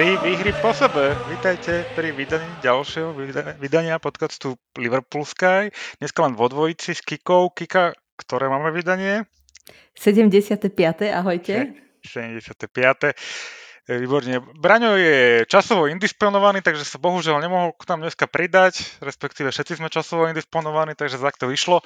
[0.00, 1.12] Tri výhry po sebe.
[1.28, 3.12] Vítajte pri vydaní ďalšieho
[3.60, 5.68] vydania podcastu Liverpool Sky.
[6.00, 7.52] Dneska len vo dvojici s Kikou.
[7.52, 9.28] Kika, ktoré máme vydanie?
[9.92, 10.72] 75.
[11.04, 11.76] Ahojte.
[12.00, 13.12] 75.
[13.92, 14.40] Výborne.
[14.56, 19.92] Braňo je časovo indisponovaný, takže sa bohužiaľ nemohol k nám dneska pridať, respektíve všetci sme
[19.92, 21.84] časovo indisponovaní, takže tak to vyšlo.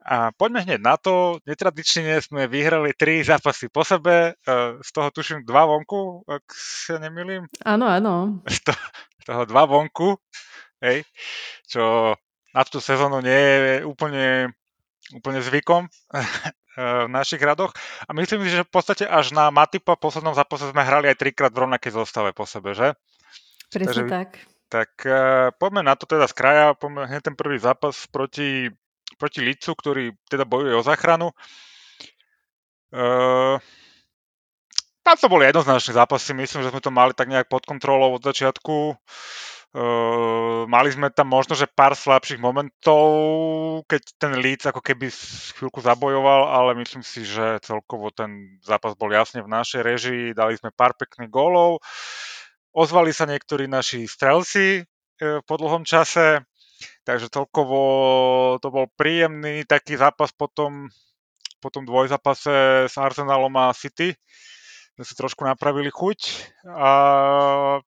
[0.00, 1.44] A poďme hneď na to.
[1.44, 6.96] Netradične sme vyhrali tri zápasy po sebe, e, z toho tuším dva vonku, ak sa
[6.96, 7.44] nemýlim.
[7.68, 8.40] Áno, áno.
[8.48, 8.80] Z toho,
[9.20, 10.16] z toho dva vonku,
[10.80, 11.04] hej,
[11.68, 12.16] čo
[12.56, 14.56] na tú sezónu nie je úplne,
[15.12, 15.84] úplne zvykom
[16.16, 16.20] e,
[16.80, 17.76] v našich radoch.
[18.08, 21.20] A myslím si, že v podstate až na Matipa v poslednom zápase sme hrali aj
[21.20, 22.96] trikrát v rovnakej zostave po sebe, že?
[23.68, 24.30] Presne Takže, tak.
[24.70, 28.70] Tak uh, poďme na to teda z kraja, poďme hneď ten prvý zápas proti
[29.20, 31.36] proti Lidcu, ktorý teda bojuje o záchranu.
[32.90, 33.60] Uh,
[35.04, 38.22] tam to boli jednoznačné zápasy, myslím, že sme to mali tak nejak pod kontrolou od
[38.24, 38.96] začiatku.
[39.70, 43.06] Uh, mali sme tam možno, že pár slabších momentov,
[43.86, 45.06] keď ten Leeds ako keby
[45.54, 50.58] chvíľku zabojoval, ale myslím si, že celkovo ten zápas bol jasne v našej režii, dali
[50.58, 51.78] sme pár pekných gólov,
[52.74, 56.42] ozvali sa niektorí naši strelci uh, po dlhom čase,
[57.04, 57.80] Takže celkovo
[58.60, 60.92] to bol príjemný taký zápas po tom,
[61.58, 64.12] po tom dvojzápase s Arsenalom a City.
[64.94, 66.18] Sme si trošku napravili chuť.
[66.68, 66.90] A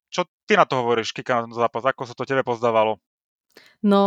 [0.10, 1.86] čo ty na to hovoríš, Kika, na ten zápas?
[1.86, 2.98] Ako sa to tebe pozdávalo?
[3.86, 4.02] No,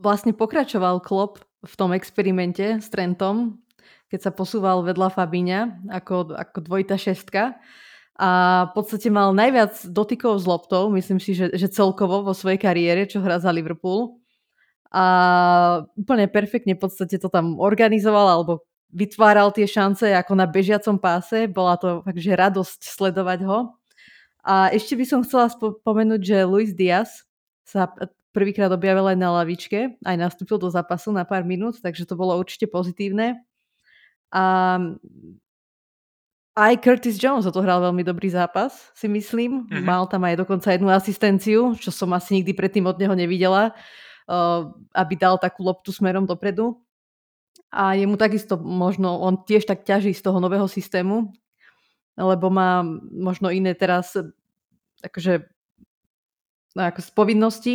[0.00, 3.60] vlastne pokračoval Klopp v tom experimente s Trentom,
[4.08, 5.60] keď sa posúval vedľa Fabíňa
[5.92, 7.60] ako, ako dvojita šestka
[8.20, 8.30] a
[8.68, 13.08] v podstate mal najviac dotykov s loptou, myslím si, že, že celkovo vo svojej kariére,
[13.08, 14.20] čo hrá za Liverpool.
[14.92, 15.04] A
[15.96, 21.48] úplne perfektne v podstate to tam organizoval alebo vytváral tie šance ako na bežiacom páse.
[21.48, 23.72] Bola to fakt, že radosť sledovať ho.
[24.44, 27.24] A ešte by som chcela spomenúť, že Luis Diaz
[27.64, 27.88] sa
[28.36, 32.36] prvýkrát objavil aj na lavičke, aj nastúpil do zápasu na pár minút, takže to bolo
[32.36, 33.40] určite pozitívne.
[34.28, 34.76] A
[36.58, 39.66] aj Curtis Jones odohral veľmi dobrý zápas, si myslím.
[39.70, 39.84] Mm-hmm.
[39.86, 43.70] Mal tam aj dokonca jednu asistenciu, čo som asi nikdy predtým od neho nevidela,
[44.26, 46.74] uh, aby dal takú loptu smerom dopredu.
[47.70, 51.30] A jemu takisto možno, on tiež tak ťaží z toho nového systému,
[52.18, 52.82] lebo má
[53.14, 54.18] možno iné teraz
[55.00, 55.46] akože
[56.74, 57.74] ako z povinnosti.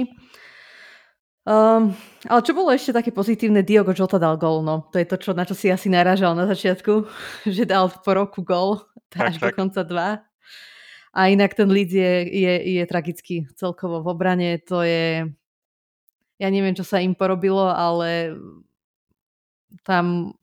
[1.45, 1.93] Um,
[2.25, 4.89] ale čo bolo ešte také pozitívne, Diogo Jota dal gol, no.
[4.89, 7.05] To je to, čo, na čo si asi naražal na začiatku,
[7.55, 8.81] že dal po roku gol,
[9.13, 9.53] až tak.
[9.53, 10.25] dokonca dva.
[11.15, 15.29] A inak ten Leeds je, je, je tragický celkovo v obrane, to je...
[16.35, 18.35] Ja neviem, čo sa im porobilo, ale
[19.87, 20.35] tam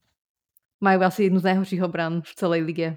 [0.80, 2.88] majú asi jednu z najhorších obran v celej lige.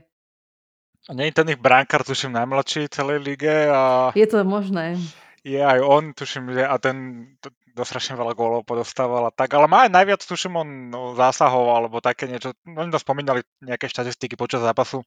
[1.06, 3.56] A nie je ten ich bránkar, tuším, najmladší v celej lige.
[3.68, 4.16] A...
[4.16, 4.96] Je to možné.
[5.44, 7.28] Je aj on, tuším, že a ten
[7.76, 11.76] do strašne veľa gólov podostával a tak, ale má aj najviac, tuším, on no, zásahov
[11.76, 15.04] alebo také niečo, oni to spomínali nejaké štatistiky počas zápasu,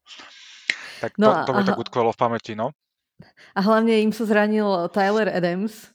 [1.01, 2.77] tak to, no to mi tak utkvelo v pamäti, no.
[3.57, 5.91] A hlavne im sa zranil Tyler Adams,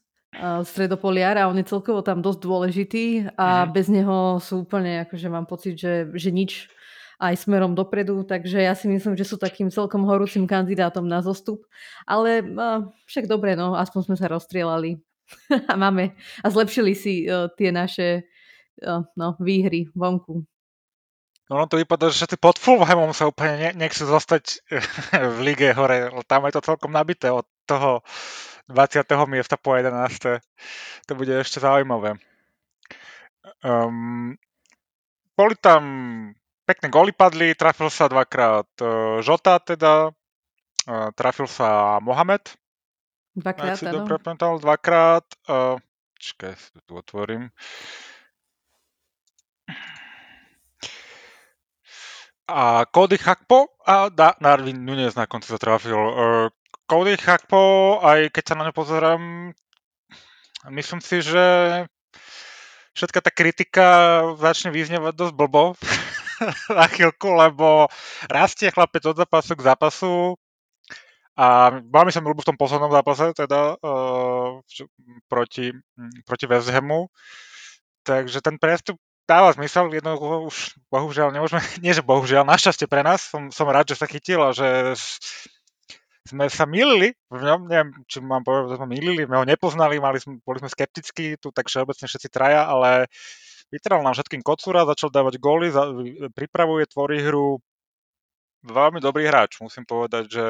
[0.66, 3.05] stredopoliar a on je celkovo tam dosť dôležitý
[3.38, 3.73] a mm-hmm.
[3.73, 6.73] bez neho sú úplne, akože mám pocit, že, že nič
[7.22, 11.63] aj smerom dopredu, takže ja si myslím, že sú takým celkom horúcim kandidátom na zostup.
[12.03, 12.44] Ale
[13.07, 15.00] však dobre, no, aspoň sme sa rozstrielali.
[15.72, 16.13] a máme
[16.44, 18.28] a zlepšili si uh, tie naše
[18.84, 20.44] uh, no, výhry vonku.
[21.51, 24.63] No, no to vypadá, že všetci pod Fulhamom sa úplne ne, nechcú zostať
[25.35, 26.09] v lige hore.
[26.25, 28.01] Tam je to celkom nabité od toho
[28.72, 29.03] 20.
[29.28, 30.39] miesta po 11.
[31.07, 32.16] To bude ešte zaujímavé.
[33.59, 34.40] Um,
[35.35, 35.84] boli tam
[36.63, 40.16] pekné góly padli, trafil sa dvakrát uh, Žota teda,
[40.88, 42.55] uh, trafil sa Mohamed,
[43.34, 45.26] Dvakrát, si dobre pamätal, dvakrát.
[45.50, 45.82] Uh,
[46.22, 47.50] čakaj, si to tu otvorím.
[52.46, 55.97] A Cody Hakpo a da, Darwin Nunez na konci sa trafil.
[55.97, 56.53] Uh,
[56.85, 59.22] Cody Hakpo, aj keď sa na ňo pozerám,
[60.70, 61.46] myslím si, že
[62.94, 63.88] všetka tá kritika
[64.38, 65.74] začne vyznievať dosť blbo
[66.78, 67.90] na chvíľku, lebo
[68.29, 70.14] rastie chlapec od zápasu k zápasu,
[71.34, 74.62] a veľmi sa mi ľúbil v tom poslednom zápase, teda uh,
[75.26, 75.74] proti,
[76.30, 77.09] proti West Hamu.
[78.06, 80.58] Takže ten prestup dáva zmysel, jednoducho už
[80.94, 84.53] bohužiaľ nemôžeme, nie že bohužiaľ, našťastie pre nás, som, som rád, že sa chytil a
[84.53, 84.94] že
[86.24, 90.00] sme sa milili v ňom, neviem, či mám povedať, že sme milili, my ho nepoznali,
[90.00, 93.12] mali sme, boli sme skeptickí, tu tak všeobecne všetci traja, ale
[93.68, 95.68] vytral nám všetkým kocúra, začal dávať góly,
[96.32, 97.59] pripravuje, tvorí hru,
[98.64, 99.60] veľmi dobrý hráč.
[99.60, 100.46] Musím povedať, že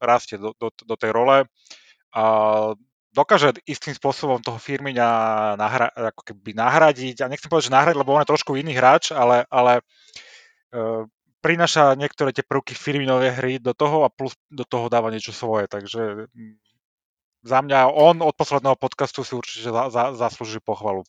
[0.00, 1.44] rastie do, do, do tej role
[2.12, 2.22] a
[3.12, 5.08] dokáže istým spôsobom toho Firmiňa
[5.56, 9.12] nahra, ako keby nahradiť, a nechcem povedať, že nahradiť, lebo on je trošku iný hráč,
[9.12, 9.84] ale, ale
[10.72, 11.04] uh,
[11.40, 15.68] prináša niektoré tie prvky Firminovej hry do toho a plus do toho dáva niečo svoje,
[15.68, 16.56] takže mm,
[17.46, 21.06] za mňa on od posledného podcastu si určite za, za, zaslúži pochvalu.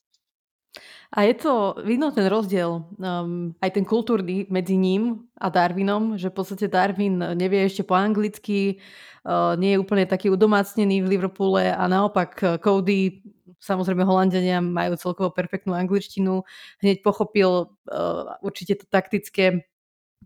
[1.10, 6.30] A je to, vidno ten rozdiel, um, aj ten kultúrny medzi ním a Darwinom, že
[6.30, 8.78] v podstate Darwin nevie ešte po anglicky,
[9.26, 13.26] uh, nie je úplne taký udomácnený v Liverpoole a naopak uh, Cody,
[13.58, 16.46] samozrejme Holandania majú celkovo perfektnú angličtinu,
[16.86, 19.66] hneď pochopil uh, určite to taktické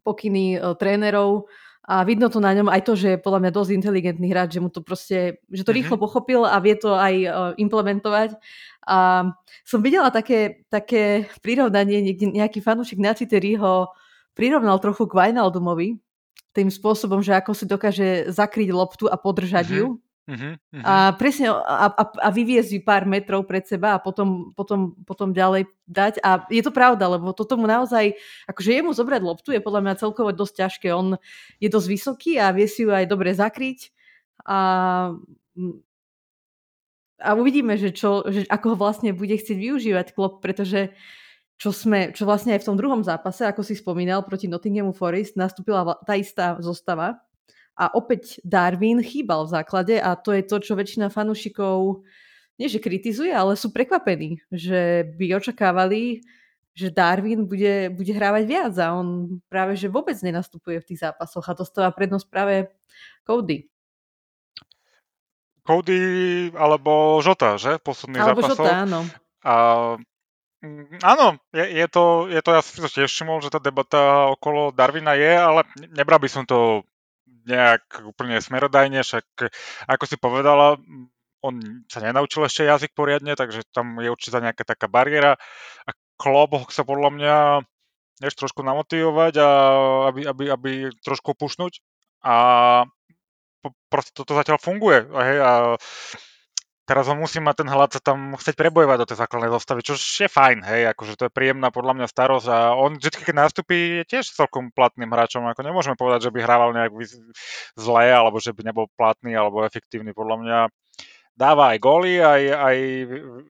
[0.03, 1.47] pokyny uh, trénerov
[1.83, 4.63] a vidno to na ňom aj to, že je podľa mňa dosť inteligentný hráč, že
[4.63, 5.77] mu to proste, že to mm-hmm.
[5.83, 8.39] rýchlo pochopil a vie to aj uh, implementovať
[8.87, 9.31] a
[9.63, 13.91] som videla také, také prirovnanie, niekde nejaký fanúšik na Twitteri ho
[14.35, 15.99] prirovnal trochu k Wijnaldumovi,
[16.53, 19.79] tým spôsobom, že ako si dokáže zakryť loptu a podržať mm-hmm.
[19.79, 19.87] ju.
[20.23, 20.83] Uh-huh, uh-huh.
[20.87, 25.35] A presne a, a, a vyviezť ju pár metrov pred seba a potom, potom, potom
[25.35, 26.23] ďalej dať.
[26.23, 28.15] A je to pravda, lebo toto mu naozaj,
[28.47, 30.87] akože jemu zobrať loptu je podľa mňa celkovo dosť ťažké.
[30.95, 31.19] On
[31.59, 33.91] je dosť vysoký a vie si ju aj dobre zakryť.
[34.47, 34.59] A
[37.23, 40.91] a uvidíme, že, čo, že ako ho vlastne bude chcieť využívať Klopp, pretože
[41.55, 45.39] čo, sme, čo vlastne aj v tom druhom zápase, ako si spomínal, proti Nottinghamu Forest
[45.39, 47.23] nastúpila tá istá zostava
[47.73, 52.05] a opäť Darwin chýbal v základe a to je to, čo väčšina fanúšikov
[52.61, 56.21] nie že kritizuje, ale sú prekvapení, že by očakávali,
[56.77, 61.45] že Darwin bude, bude hrávať viac a on práve že vôbec nenastupuje v tých zápasoch
[61.49, 62.69] a dostáva prednosť práve
[63.25, 63.69] Cody.
[65.63, 66.01] Cody
[66.53, 67.81] alebo Žota, že?
[67.81, 68.65] Posledný alebo zápasov.
[68.67, 68.99] Žota, áno.
[69.43, 69.53] A,
[70.61, 74.29] mm, áno, je, je, to, je to, ja si to tiež všimol, že tá debata
[74.33, 75.61] okolo Darwina je, ale
[75.93, 76.85] nebral by som to
[77.47, 79.25] nejak úplne smerodajne, však
[79.87, 80.79] ako si povedala,
[81.43, 85.35] on sa nenaučil ešte jazyk poriadne, takže tam je určite nejaká taká bariéra
[85.83, 87.35] a Klopp sa podľa mňa
[88.23, 89.49] ešte trošku namotivovať a
[90.13, 90.71] aby, aby, aby
[91.03, 91.83] trošku pušnúť
[92.23, 92.35] a
[93.91, 95.03] proste toto zatiaľ funguje.
[95.03, 95.51] Hej, a
[96.83, 99.95] teraz on musí mať ten hlad sa tam chcieť prebojovať do tej základnej zostavy, čo
[99.95, 104.03] je fajn, hej, akože to je príjemná podľa mňa starosť a on vždy, keď nastúpi,
[104.03, 106.91] je tiež celkom platným hráčom, ako nemôžeme povedať, že by hrával nejak
[107.79, 110.59] zle, alebo že by nebol platný, alebo efektívny, podľa mňa
[111.33, 112.77] dáva aj góly, aj, aj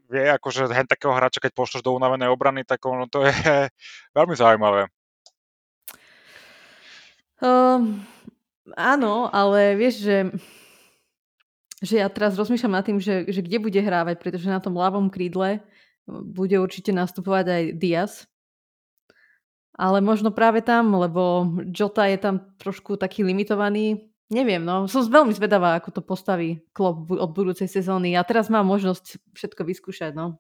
[0.08, 3.34] vie, akože hen takého hráča, keď pošleš do unavenej obrany, tak ono to je
[4.18, 4.88] veľmi zaujímavé.
[7.44, 8.08] Um,
[8.80, 10.18] Áno, ale vieš, že,
[11.84, 15.12] že ja teraz rozmýšľam nad tým, že, že kde bude hrávať, pretože na tom ľavom
[15.12, 15.60] krídle
[16.08, 18.14] bude určite nastupovať aj Diaz.
[19.76, 24.14] Ale možno práve tam, lebo Jota je tam trošku taký limitovaný.
[24.32, 24.86] Neviem, no.
[24.88, 28.16] Som veľmi zvedavá, ako to postaví klub od budúcej sezóny.
[28.16, 30.40] A teraz mám možnosť všetko vyskúšať, no.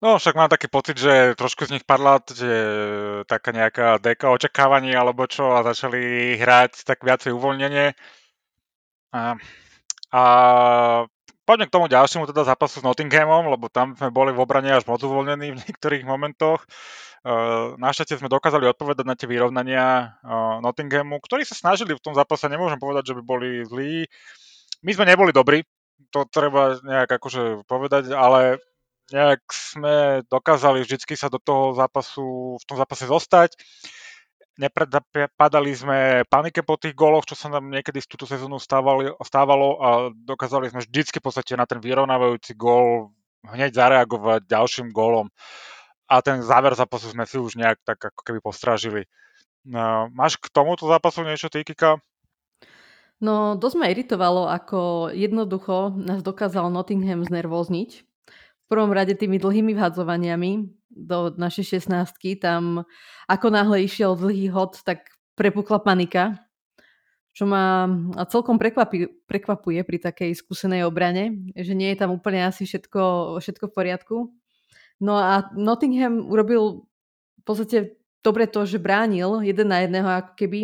[0.00, 2.48] No, však mám taký pocit, že trošku z nich padla že
[3.28, 7.92] taká nejaká deka očakávaní alebo čo a začali hrať tak viacej uvoľnenie.
[9.12, 9.36] A,
[10.10, 10.22] a
[11.46, 14.86] poďme k tomu ďalšiemu teda zápasu s Nottinghamom, lebo tam sme boli v obrane až
[14.86, 16.66] moc uvoľnení v niektorých momentoch.
[17.20, 22.16] Uh, našťastie sme dokázali odpovedať na tie vyrovnania uh, Nottinghamu, ktorí sa snažili v tom
[22.16, 24.08] zápase, nemôžem povedať, že by boli zlí.
[24.80, 25.60] My sme neboli dobrí,
[26.08, 28.56] to treba nejak akože povedať, ale
[29.12, 33.58] nejak sme dokázali vždy sa do toho zápasu, v tom zápase zostať.
[34.60, 40.12] Neprepadali sme panike po tých góloch, čo sa nám niekedy z túto sezónu stávalo, a
[40.12, 43.16] dokázali sme vždycky v podstate na ten vyrovnávajúci gól
[43.48, 45.32] hneď zareagovať ďalším gólom.
[46.12, 49.08] A ten záver zápasu sme si už nejak tak ako keby postrážili.
[49.64, 51.64] No, máš k tomuto zápasu niečo, ty?
[53.20, 58.09] No, dosť ma iritovalo, ako jednoducho nás dokázal Nottingham znervozniť
[58.70, 62.86] prvom rade tými dlhými vhadzovaniami do našej 16 tam
[63.26, 66.38] ako náhle išiel dlhý hod, tak prepukla panika,
[67.34, 67.86] čo ma
[68.26, 73.70] celkom prekvapí, prekvapuje pri takej skúsenej obrane, že nie je tam úplne asi všetko, všetko
[73.70, 74.16] v poriadku.
[75.00, 76.86] No a Nottingham urobil
[77.40, 80.60] v podstate dobre to, že bránil jeden na jedného ako keby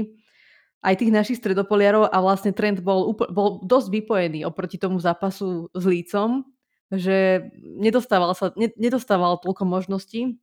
[0.84, 5.84] aj tých našich stredopoliarov a vlastne trend bol, bol dosť vypojený oproti tomu zápasu s
[5.88, 6.44] Lícom,
[6.92, 10.38] že nedostával, sa, ne, nedostával toľko možností.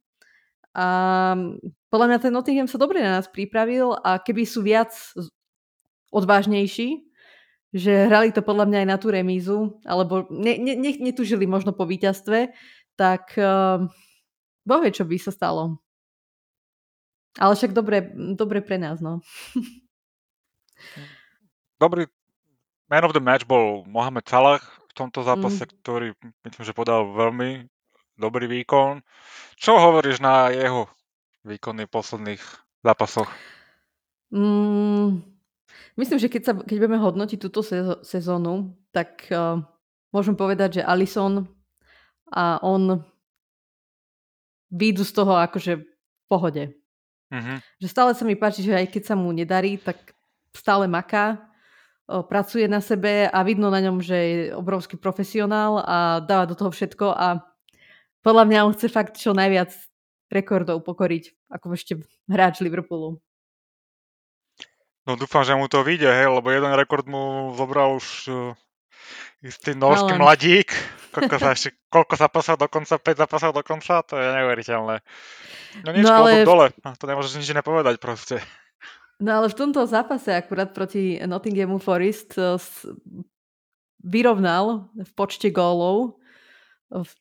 [0.73, 1.37] A
[1.93, 4.91] podľa mňa ten Nottingham sa dobre na nás pripravil a keby sú viac
[6.09, 7.05] odvážnejší,
[7.73, 11.73] že hrali to podľa mňa aj na tú remízu, alebo ne, ne, ne, netužili možno
[11.73, 12.53] po víťazstve,
[12.97, 13.85] tak uh,
[14.65, 15.81] bohvie, čo by sa stalo.
[17.41, 19.21] Ale však dobre, dobre pre nás, no.
[21.81, 22.05] Dobrý
[22.93, 24.61] man of the match bol Mohamed Salah
[24.93, 25.71] v tomto zápase, Mm.
[25.81, 26.07] ktorý
[26.45, 27.65] myslím, že podal veľmi
[28.13, 29.01] dobrý výkon.
[29.57, 30.85] Čo hovoríš na jeho
[31.41, 32.43] výkony v posledných
[32.85, 33.25] zápasoch?
[34.29, 35.25] Mm,
[35.97, 37.65] myslím, že keď, sa, keď budeme hodnotiť túto
[38.05, 39.65] sezónu, tak uh,
[40.13, 41.49] môžem povedať, že Alison
[42.29, 43.01] a on
[44.69, 45.85] výjdu z toho akože v
[46.29, 46.63] pohode.
[47.33, 47.65] Mhm.
[47.81, 50.13] Že stále sa mi páči, že aj keď sa mu nedarí, tak
[50.53, 51.49] stále maká,
[52.05, 56.69] pracuje na sebe a vidno na ňom, že je obrovský profesionál a dáva do toho
[56.69, 57.27] všetko a
[58.19, 59.71] podľa mňa on chce fakt čo najviac
[60.27, 61.93] rekordov pokoriť, ako ešte
[62.25, 63.19] hráč Liverpoolu.
[65.03, 68.55] No dúfam, že mu to vyjde, hej, lebo jeden rekord mu zobral už uh,
[69.43, 70.23] istý norský Haaland.
[70.23, 70.69] mladík.
[71.13, 74.95] Koľko sa, ešte, koľko zápasov dokonca, 5 zápasov dokonca, to je neuveriteľné.
[75.85, 78.41] No nič, No no, ale- dole, no, to nemôžeš nič nepovedať proste.
[79.23, 82.59] No ale v tomto zápase akurát proti Nottinghamu Forest eh,
[84.03, 86.19] vyrovnal v počte gólov
[86.91, 87.11] v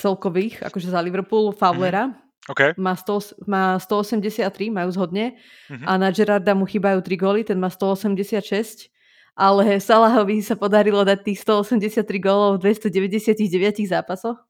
[0.00, 2.16] celkových, akože za Liverpool, Fowlera.
[2.48, 2.72] OK.
[2.80, 5.36] Má, 100, má 183, majú zhodne.
[5.68, 5.84] Mhm.
[5.84, 8.88] A na Gerarda mu chýbajú 3 góly, ten má 186.
[9.36, 14.40] Ale Salahovi sa podarilo dať tých 183 gólov v 299 zápasoch.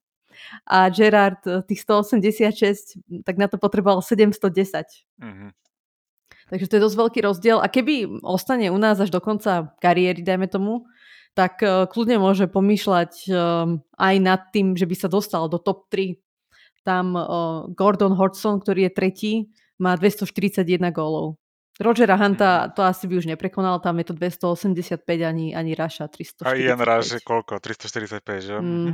[0.64, 4.86] A Gerard eh, tých 186, tak na to potreboval 710.
[5.18, 5.50] Mhm.
[6.50, 7.58] Takže to je dosť veľký rozdiel.
[7.62, 10.84] A keby ostane u nás až do konca kariéry, dajme tomu,
[11.38, 15.86] tak uh, kľudne môže pomýšľať um, aj nad tým, že by sa dostal do top
[15.94, 16.18] 3.
[16.82, 19.32] Tam uh, Gordon Hodgson, ktorý je tretí,
[19.78, 21.38] má 241 gólov.
[21.80, 26.44] Rogera Hunta to asi by už neprekonal, tam je to 285 ani, ani Raša 345.
[26.44, 27.56] A Ian Rush je koľko?
[27.56, 28.54] 345, že?
[28.60, 28.92] Mm, Mhm.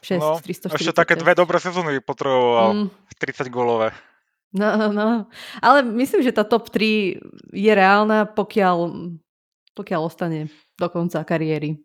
[0.00, 0.80] 6, No, 346.
[0.80, 2.72] ešte také dve dobré sezóny potreboval.
[2.72, 2.88] Mm,
[3.20, 3.92] 30 golové.
[4.50, 5.30] No, no.
[5.62, 7.22] Ale myslím, že tá top 3
[7.54, 8.78] je reálna, pokiaľ,
[9.78, 11.78] pokiaľ ostane do konca kariéry.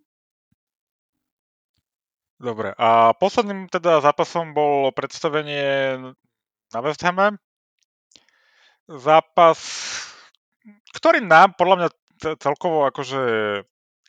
[2.36, 5.98] Dobre, a posledným teda zápasom bolo predstavenie
[6.74, 7.40] na West Hame.
[8.92, 9.60] Zápas,
[10.92, 13.24] ktorý nám podľa mňa ce- celkovo akože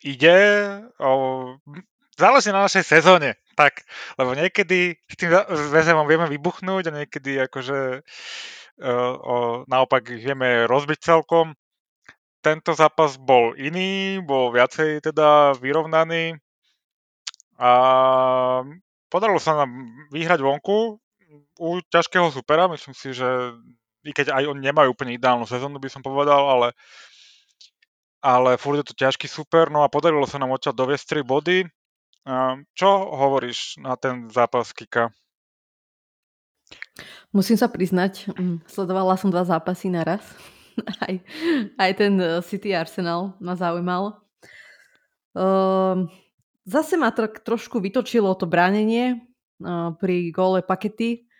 [0.02, 0.38] ide,
[2.16, 3.85] záleží na našej sezóne, tak,
[4.16, 8.04] lebo niekedy s tým Hamom vieme vybuchnúť a niekedy akože
[8.80, 9.37] o, o,
[9.68, 11.56] naopak vieme rozbiť celkom.
[12.40, 16.38] Tento zápas bol iný, bol viacej teda vyrovnaný
[17.56, 17.73] a
[19.08, 19.70] podarilo sa nám
[20.12, 21.00] vyhrať vonku
[21.56, 22.68] u ťažkého supera.
[22.68, 23.26] Myslím si, že
[24.06, 26.68] i keď aj oni nemajú úplne ideálnu sezónu, by som povedal, ale,
[28.23, 29.73] ale furt je to ťažký super.
[29.73, 31.58] No a podarilo sa nám odtiaľ doviesť 3 body.
[32.75, 35.14] Čo hovoríš na ten zápas, Kika?
[37.30, 40.26] Musím sa priznať, mm, sledovala som dva zápasy naraz.
[41.06, 41.23] aj,
[41.78, 44.26] aj ten eh, City Arsenal ma zaujímal.
[46.66, 49.23] Zase ma tro, trošku vytočilo to bránenie
[49.62, 51.30] uh, pri góle pakety,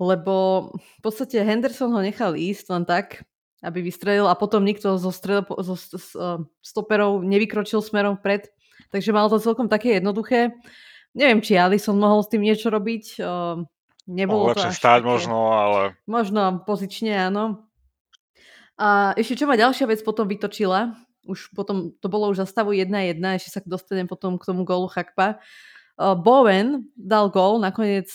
[0.00, 3.20] lebo v podstate Henderson ho nechal ísť len tak,
[3.60, 8.48] aby vystrelil a potom nikto zo, strel, zo z, uh, stoperov nevykročil smerom vpred.
[8.90, 10.54] Takže mal to celkom také jednoduché.
[11.16, 13.04] Neviem, či Alisson mohol s tým niečo robiť.
[13.20, 13.64] Uh,
[14.04, 15.08] nebolo Mohol to až stáť také...
[15.08, 17.66] možno, ale Možno pozične, áno.
[18.76, 20.92] A ešte čo ma ďalšia vec potom vytočila,
[21.24, 24.86] už potom, to bolo už za stavu 1-1, ešte sa dostanem potom k tomu gólu
[24.92, 25.40] Chakpa.
[25.96, 28.12] Uh, Bowen dal gól, nakoniec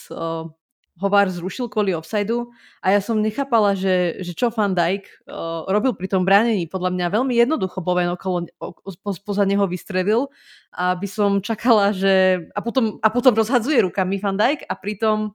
[1.00, 2.51] Hovar zrušil kvôli offsideu
[2.83, 6.67] a ja som nechápala, že, že čo Van Dijk uh, robil pri tom bránení.
[6.67, 10.27] Podľa mňa veľmi jednoducho Bowen okolo, o, po, poza neho vystrelil
[10.75, 12.45] a by som čakala, že...
[12.51, 15.31] A potom, a potom rozhadzuje rukami Van Dijk a pritom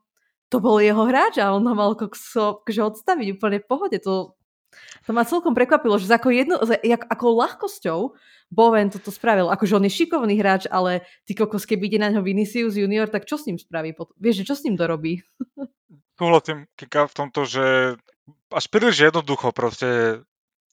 [0.53, 3.99] to bol jeho hráč a on ho mal kokso, že odstaviť úplne v pohode.
[4.07, 4.39] To,
[5.05, 6.57] to ma celkom prekvapilo, že ako, jedno,
[7.11, 8.01] ako ľahkosťou
[8.47, 9.51] Bowen toto spravil.
[9.51, 13.27] Akože on je šikovný hráč, ale ty kokos, keby ide na ňo Vinicius junior, tak
[13.27, 13.95] čo s ním spraví?
[14.23, 15.27] Vieš, čo s ním dorobí?
[16.17, 17.65] súhlasím Kika v tomto, že
[18.51, 20.21] až príliš jednoducho proste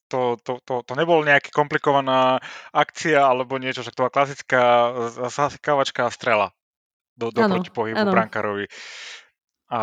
[0.08, 2.40] to, to, to, to nebol nejaká komplikovaná
[2.72, 6.48] akcia alebo niečo, že to bola klasická zasákávačka a strela
[7.18, 8.66] do, do Áno, protipohybu brankárovi.
[9.74, 9.80] A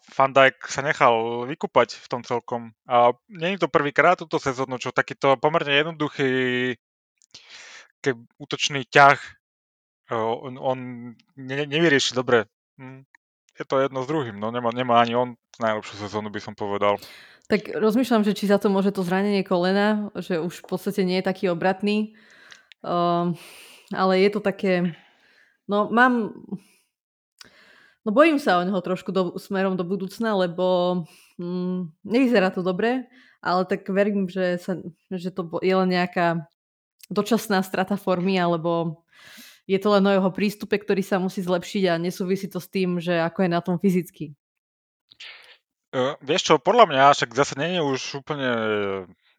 [0.00, 2.72] Van Dijk sa nechal vykúpať v tom celkom.
[2.88, 6.72] A nie je to prvýkrát túto sezónu, čo takýto pomerne jednoduchý
[8.06, 9.18] keď útočný ťah
[10.14, 10.78] o, on, on
[11.34, 12.46] ne, nevyrieši dobre.
[12.78, 13.02] Hm,
[13.58, 15.28] Je to jedno s druhým, no nemá, nemá ani on
[15.58, 17.00] najlepšiu sezónu, by som povedal.
[17.50, 21.18] Tak rozmýšľam, že či za to môže to zranenie kolena, že už v podstate nie
[21.22, 22.14] je taký obratný.
[22.84, 23.38] Um,
[23.90, 24.94] ale je to také...
[25.66, 26.36] No mám...
[28.06, 31.02] No bojím sa o neho trošku do, smerom do budúcna, lebo
[31.42, 33.10] mm, nevyzerá to dobre
[33.46, 34.74] ale tak verím, že, sa,
[35.06, 36.50] že to je len nejaká
[37.06, 39.04] dočasná strata formy, alebo
[39.70, 42.98] je to len o jeho prístupe, ktorý sa musí zlepšiť a nesúvisí to s tým,
[42.98, 44.34] že ako je na tom fyzicky.
[45.94, 48.50] Uh, vieš čo, podľa mňa však zase nie je už úplne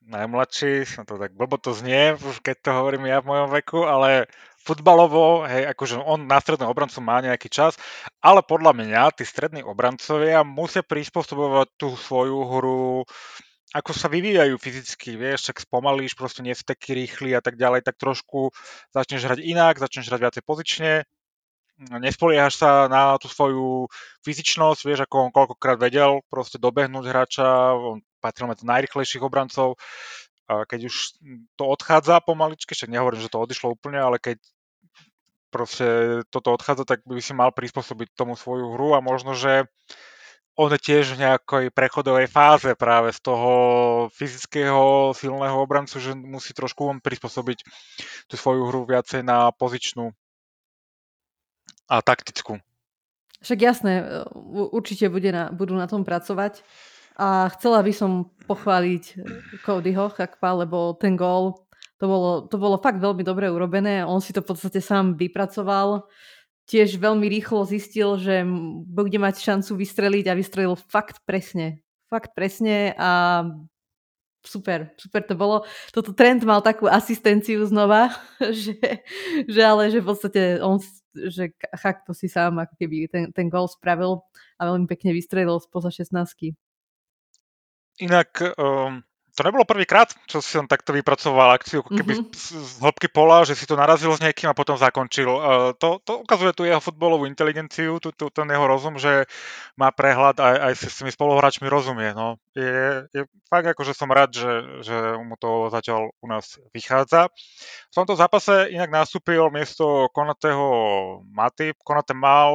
[0.08, 4.32] najmladší, to tak blbo to znie, keď to hovorím ja v mojom veku, ale
[4.68, 7.80] futbalovo, hej, akože on na strednom obrancu má nejaký čas,
[8.20, 13.08] ale podľa mňa tí strední obrancovia musia prispôsobovať tú svoju hru
[13.76, 17.84] ako sa vyvíjajú fyzicky, vieš, tak spomalíš, proste nie si taký rýchly a tak ďalej,
[17.84, 18.56] tak trošku
[18.96, 20.92] začneš hrať inak, začneš hrať viacej pozične,
[21.78, 23.92] nespoliehaš sa na tú svoju
[24.24, 29.76] fyzičnosť, vieš, ako on koľkokrát vedel proste dobehnúť hráča, on patril medzi najrychlejších obrancov,
[30.48, 30.96] a keď už
[31.60, 34.40] to odchádza pomaličky, však nehovorím, že to odišlo úplne, ale keď
[35.48, 39.68] proste toto odchádza, tak by si mal prispôsobiť tomu svoju hru a možno, že
[40.58, 43.52] on je tiež v nejakej prechodovej fáze práve z toho
[44.10, 47.62] fyzického silného obrancu, že musí trošku on prispôsobiť
[48.26, 50.18] tú svoju hru viacej na pozičnú
[51.86, 52.58] a taktickú.
[53.46, 54.26] Však jasné,
[54.74, 56.66] určite bude na, budú na tom pracovať.
[57.18, 59.04] A chcela by som pochváliť
[59.66, 61.67] Codyho Chakpa, lebo ten gól,
[61.98, 64.06] to bolo, to bolo fakt veľmi dobre urobené.
[64.06, 66.06] On si to v podstate sám vypracoval
[66.68, 68.44] tiež veľmi rýchlo zistil, že
[68.86, 71.80] bude mať šancu vystreliť a vystrelil fakt presne.
[72.12, 73.44] Fakt presne a
[74.44, 75.64] super, super to bolo.
[75.96, 78.12] Toto trend mal takú asistenciu znova,
[78.64, 78.76] že,
[79.48, 80.84] že ale že v podstate on,
[81.16, 84.28] že chak to si sám ako keby ten, ten gol spravil
[84.60, 86.52] a veľmi pekne vystrelil spoza 16.
[88.04, 89.07] Inak um,
[89.38, 92.34] to nebolo prvýkrát, čo si on takto vypracoval akciu, ako keby mm-hmm.
[92.58, 95.30] z hĺbky pola, že si to narazil s niekým a potom zakončil.
[95.30, 99.30] Uh, to, to ukazuje tu jeho futbolovú inteligenciu, tu, tu, ten jeho rozum, že
[99.78, 102.18] má prehľad aj, aj s tými spoluhráčmi rozumie.
[102.18, 102.42] No.
[102.58, 107.30] Je, je fakt ako, že som rád, že, že mu to zatiaľ u nás vychádza.
[107.88, 110.66] V tomto zápase inak nastúpil miesto Konatého
[111.30, 111.78] Maty.
[111.86, 112.50] Konate mal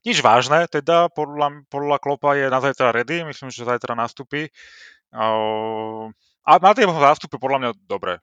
[0.00, 4.48] nič vážne, teda podľa, podľa Klopa je na zajtra ready, myslím, že zajtra nastúpi.
[5.14, 8.18] A na tie zástupy podľa mňa dobre.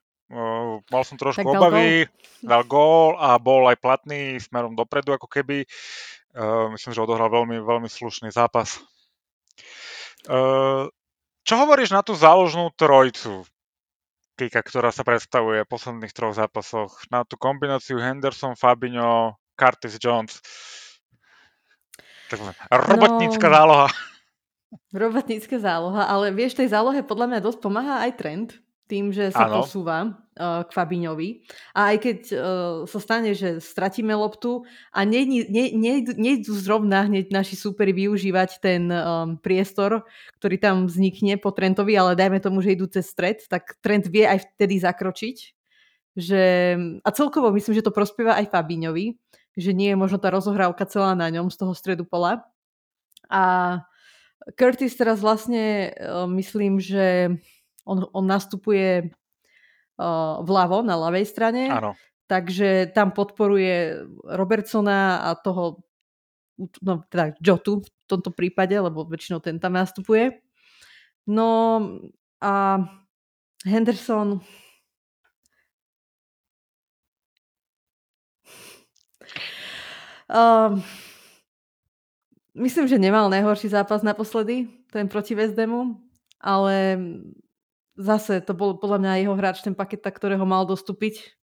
[0.92, 2.04] Mal som trošku tak obavy,
[2.44, 5.64] dal gól a bol aj platný smerom dopredu, ako keby.
[6.76, 8.76] Myslím, že odohral veľmi, veľmi slušný zápas.
[11.48, 13.48] Čo hovoríš na tú záložnú trojcu,
[14.38, 16.94] Kika, ktorá sa predstavuje v posledných troch zápasoch?
[17.10, 20.38] Na tú kombináciu Henderson, Fabinho, Curtis Jones.
[22.70, 23.88] Robotnícka no, záloha.
[24.92, 28.48] Robotnícka záloha, ale vieš, tej zálohe podľa mňa dosť pomáha aj trend,
[28.88, 29.60] tým, že sa ano.
[29.60, 31.44] posúva uh, k Fabiňovi.
[31.76, 32.40] A aj keď uh,
[32.88, 34.64] sa stane, že stratíme loptu
[34.96, 40.08] a nejdu ne, ne, ne, zrovna hneď naši superi využívať ten um, priestor,
[40.40, 44.24] ktorý tam vznikne po Trentovi, ale dajme tomu, že idú cez stred, tak Trent vie
[44.24, 45.36] aj vtedy zakročiť.
[46.18, 46.44] Že,
[47.04, 49.14] a celkovo myslím, že to prospieva aj Fabiňovi,
[49.54, 52.42] že nie je možno tá rozohrávka celá na ňom z toho stredu pola.
[53.28, 53.76] A
[54.56, 57.36] Curtis teraz vlastne uh, myslím, že
[57.84, 59.12] on, on nastupuje
[59.98, 61.68] uh, vľavo, na ľavej strane.
[61.68, 61.92] Áno.
[62.28, 65.80] Takže tam podporuje Robertsona a toho,
[66.84, 70.44] no teda Jotu v tomto prípade, lebo väčšinou ten tam nastupuje.
[71.24, 71.80] No
[72.40, 72.84] a
[73.64, 74.44] Henderson
[80.28, 80.84] um,
[82.58, 85.94] Myslím, že nemal najhorší zápas naposledy, ten proti Vezdemu,
[86.42, 86.98] ale
[87.94, 91.38] zase to bol podľa mňa jeho hráč ten paket, ktorého mal dostúpiť.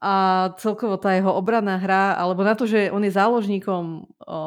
[0.00, 4.38] A celkovo tá jeho obranná hra, alebo na to, že on je záložníkom o,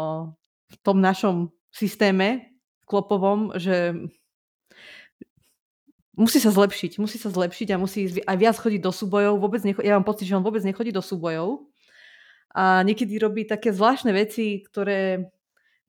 [0.68, 2.58] v tom našom systéme
[2.90, 3.94] klopovom, že
[6.18, 9.38] musí sa zlepšiť, musí sa zlepšiť a musí aj viac chodiť do súbojov.
[9.38, 11.70] Vôbec necho- ja mám pocit, že on vôbec nechodí do súbojov
[12.54, 15.34] a niekedy robí také zvláštne veci, ktoré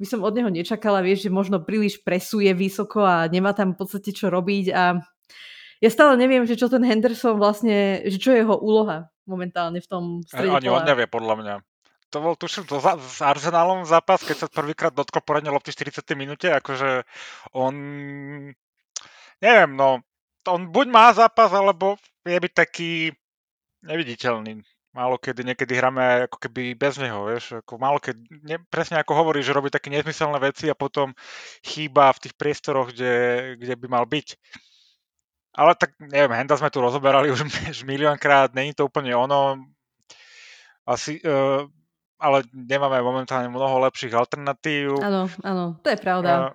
[0.01, 3.85] by som od neho nečakala, vieš, že možno príliš presuje vysoko a nemá tam v
[3.85, 4.99] podstate čo robiť a
[5.83, 9.89] ja stále neviem, že čo ten Henderson vlastne, že čo je jeho úloha momentálne v
[9.89, 11.55] tom strede Ani on nevie, podľa mňa.
[12.13, 16.01] To bol, tuším, to za, s Arsenálom zápas, keď sa prvýkrát dotkol poradne lopty 40.
[16.15, 17.03] minúte, akože
[17.59, 17.75] on,
[19.43, 20.01] neviem, no,
[20.47, 23.11] on buď má zápas, alebo je byť taký
[23.83, 24.63] neviditeľný
[24.95, 29.13] málo kedy, niekedy hráme ako keby bez neho, vieš, ako málo keď, ne, presne ako
[29.19, 31.13] hovorí, že robí také nezmyselné veci a potom
[31.67, 33.15] chýba v tých priestoroch, kde,
[33.59, 34.39] kde by mal byť.
[35.55, 37.43] Ale tak, neviem, Henda sme tu rozoberali už,
[37.75, 39.59] už miliónkrát, není to úplne ono.
[40.87, 41.67] Asi, uh,
[42.23, 45.03] ale nemáme momentálne mnoho lepších alternatív.
[45.03, 46.55] Áno, áno, to je pravda.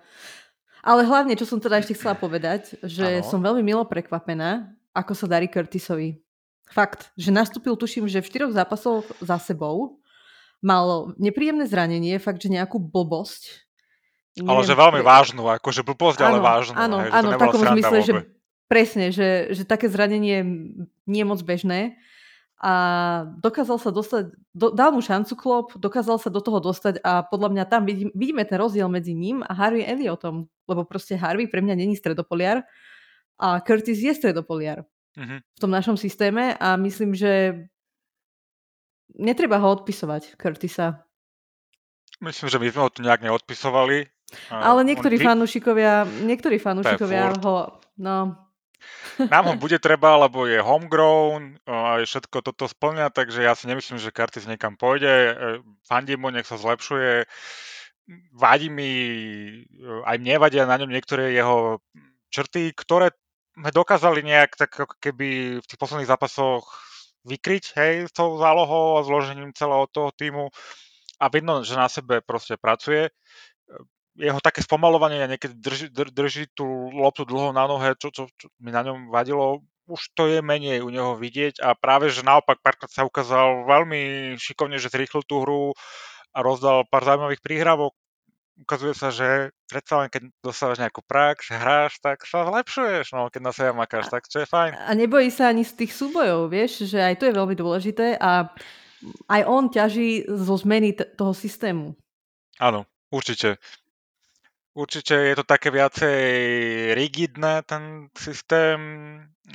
[0.80, 3.26] Ale hlavne, čo som teda ešte chcela povedať, že Áno.
[3.28, 6.29] som veľmi milo prekvapená, ako sa darí Curtisovi.
[6.70, 9.98] Fakt, že nastúpil, tuším, že v štyroch zápasoch za sebou
[10.62, 13.66] mal nepríjemné zranenie, fakt, že nejakú blbosť.
[14.38, 16.74] Ale že veľmi vážnu, akože blbosť, ale áno, vážnu.
[16.78, 18.12] Áno, hej, áno, v takom zmysle, že
[18.70, 20.46] presne, že, že také zranenie
[21.10, 21.98] nie je moc bežné
[22.60, 22.72] a
[23.40, 27.56] dokázal sa dostať, do, dal mu šancu klop, dokázal sa do toho dostať a podľa
[27.56, 31.64] mňa tam vidím, vidíme ten rozdiel medzi ním a Harvey Elliotom, lebo proste Harvey pre
[31.64, 32.62] mňa není stredopoliar
[33.40, 34.84] a Curtis je stredopoliar
[35.18, 35.36] Mhm.
[35.42, 37.66] v tom našom systéme a myslím, že
[39.18, 41.02] netreba ho odpisovať, Curtisa.
[42.20, 44.06] Myslím, že my sme ho tu nejak neodpisovali.
[44.52, 48.38] Ale on niektorí vy- fanúšikovia, niektorí fanúšikovia ho, no,
[49.32, 53.68] Nám ho bude treba, lebo je homegrown a je všetko toto splňa, takže ja si
[53.68, 55.12] nemyslím, že Curtis niekam pôjde.
[55.12, 55.32] E,
[55.84, 57.28] Fandím mu, nech sa zlepšuje.
[58.32, 58.92] Vadí mi,
[59.68, 61.84] e, aj mne vadia na ňom niektoré jeho
[62.32, 63.12] črty, ktoré
[63.54, 66.64] sme dokázali nejak tak ako keby v tých posledných zápasoch
[67.26, 70.48] vykryť, hej, s tou zálohou a zložením celého toho týmu
[71.20, 73.12] a vidno, že na sebe proste pracuje.
[74.16, 78.26] Jeho také spomalovanie a niekedy drží, dr- drží tú loptu dlho na nohe, čo, čo,
[78.36, 79.60] čo mi na ňom vadilo,
[79.90, 84.34] už to je menej u neho vidieť a práve, že naopak párkrát sa ukázal veľmi
[84.38, 85.74] šikovne, že zrýchlil tú hru
[86.30, 87.92] a rozdal pár zaujímavých príhrávok.
[88.60, 93.40] Ukazuje sa, že predsa len keď dostávaš nejakú prax, hráš, tak sa zlepšuješ, no, keď
[93.40, 94.76] na seba makáš, tak čo je fajn.
[94.76, 98.52] a nebojí sa ani z tých súbojov, vieš, že aj to je veľmi dôležité a
[99.32, 101.96] aj on ťaží zo zmeny t- toho systému.
[102.60, 103.56] Áno, určite.
[104.76, 106.20] Určite je to také viacej
[106.94, 108.78] rigidné, ten systém,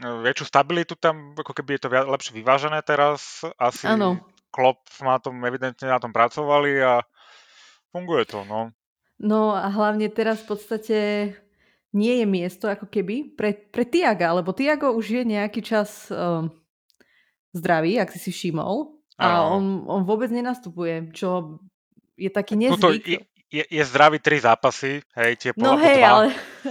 [0.01, 3.45] väčšiu stabilitu tam, ako keby je to viac, lepšie vyvážené teraz.
[3.55, 4.19] Asi Áno.
[4.51, 6.99] Klopp na tom, evidentne na tom pracovali a
[7.95, 8.75] funguje to, no.
[9.15, 10.97] No a hlavne teraz v podstate
[11.95, 16.51] nie je miesto ako keby pre, pre Tiaga, lebo Tiago už je nejaký čas um,
[17.55, 18.91] zdravý, ak si si všimol.
[19.15, 21.63] A on, on vôbec nenastupuje, čo
[22.19, 23.07] je taký Tuto nezvyk.
[23.07, 26.09] je, je, je zdravý tri zápasy, hej, tie No hej, dva.
[26.11, 26.25] ale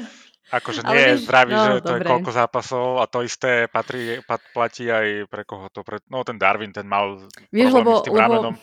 [0.60, 4.44] Akože nie je zdravý, no, že to je koľko zápasov a to isté patrí, pat,
[4.52, 7.16] platí aj pre koho to, pre, no ten Darwin, ten mal
[7.48, 8.54] Vieš, lebo- s tým lebo- ramenom.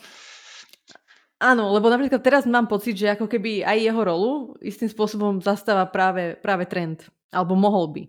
[1.42, 5.90] Áno, lebo napríklad teraz mám pocit, že ako keby aj jeho rolu istým spôsobom zastáva
[5.90, 7.02] práve, práve trend.
[7.34, 8.02] Alebo mohol by.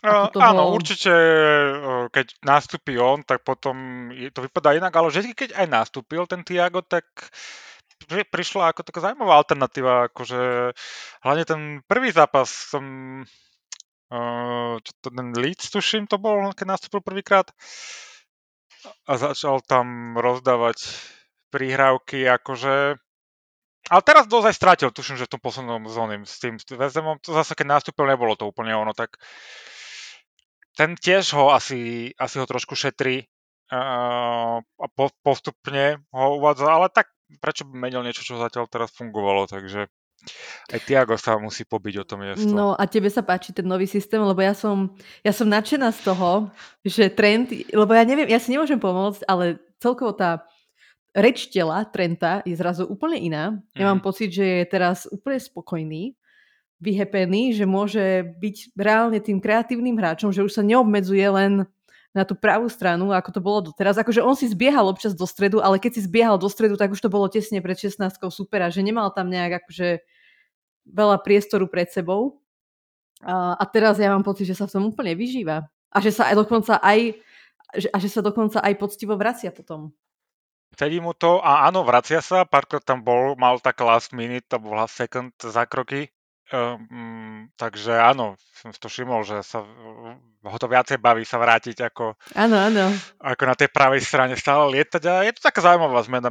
[0.00, 1.12] Uh, toho- Áno, určite,
[2.08, 6.40] keď nastúpi on, tak potom je, to vypadá inak, ale vždy, keď aj nastúpil ten
[6.40, 7.04] Tiago, tak
[8.08, 10.72] pri- prišla ako taká zaujímavá alternatíva, akože
[11.20, 12.84] hlavne ten prvý zápas som,
[14.08, 17.52] uh, čo to, ten Leeds, tuším, to bol, keď nastúpil prvýkrát
[19.04, 20.80] a začal tam rozdávať
[21.50, 22.96] prihrávky, akože
[23.90, 27.34] ale teraz dosť aj stratil, tuším, že v tom poslednom zóne s tým Vezemom, to
[27.34, 29.18] zase keď nastúpil, nebolo to úplne ono, tak
[30.78, 33.26] ten tiež ho asi, asi ho trošku šetrí
[33.74, 37.10] uh, a po, postupne ho uvádza, ale tak
[37.42, 39.90] prečo by menil niečo, čo zatiaľ teraz fungovalo, takže
[40.70, 42.46] aj Tiago sa musí pobiť o to miesto.
[42.46, 44.92] No a tebe sa páči ten nový systém, lebo ja som,
[45.24, 46.52] ja som nadšená z toho,
[46.84, 50.44] že trend, lebo ja neviem, ja si nemôžem pomôcť, ale celkovo tá
[51.16, 53.44] reč tela Trenta je zrazu úplne iná.
[53.74, 54.06] Ja mám Mhm.
[54.06, 56.14] pocit, že je teraz úplne spokojný,
[56.80, 61.52] vyhepený, že môže byť reálne tým kreatívnym hráčom, že už sa neobmedzuje len
[62.10, 63.94] na tú pravú stranu, ako to bolo doteraz.
[63.94, 66.98] Akože on si zbiehal občas do stredu, ale keď si zbiehal do stredu, tak už
[66.98, 68.02] to bolo tesne pred 16
[68.34, 70.02] supera, že nemal tam nejak akože
[70.90, 72.42] veľa priestoru pred sebou.
[73.22, 75.68] A, a teraz ja mám pocit, že sa v tom úplne vyžíva.
[75.92, 77.14] A že sa aj dokonca aj
[77.78, 79.94] že, a že sa dokonca aj poctivo vracia potom.
[80.78, 84.72] Sedí mu to a áno, vracia sa, párkrát tam bol, mal tak last minute, alebo
[84.78, 86.08] last second zákroky,
[86.54, 89.60] um, takže áno, som si to všimol, že sa
[90.40, 92.90] ho to viacej baví sa vrátiť ako, Áno, áno.
[93.20, 96.30] ako na tej pravej strane stále lietať a je to taká zaujímavá zmena.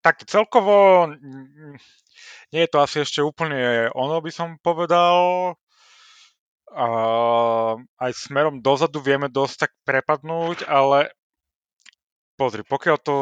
[0.00, 1.76] Tak celkovo mm,
[2.52, 5.52] nie je to asi ešte úplne ono, by som povedal.
[6.74, 6.86] A
[8.02, 11.14] aj smerom dozadu vieme dosť tak prepadnúť, ale
[12.34, 13.16] pozri, pokiaľ to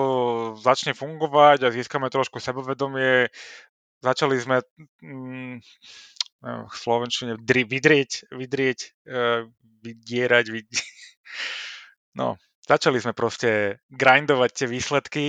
[0.61, 3.29] začne fungovať a získame trošku sebavedomie,
[4.03, 4.61] začali sme
[5.01, 5.55] mm,
[6.43, 9.47] v slovenčine dri, vydrieť, vydrieť, eh,
[9.83, 10.67] vydierať, vyd...
[12.19, 12.35] no,
[12.67, 15.25] začali sme proste grindovať tie výsledky,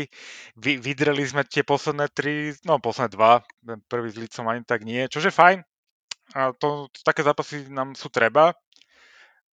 [0.57, 4.81] vy, vydreli sme tie posledné tri, no posledné dva, ten prvý s Lícom ani tak
[4.87, 5.59] nie, čože je fajn.
[6.33, 8.55] A to, také zápasy nám sú treba.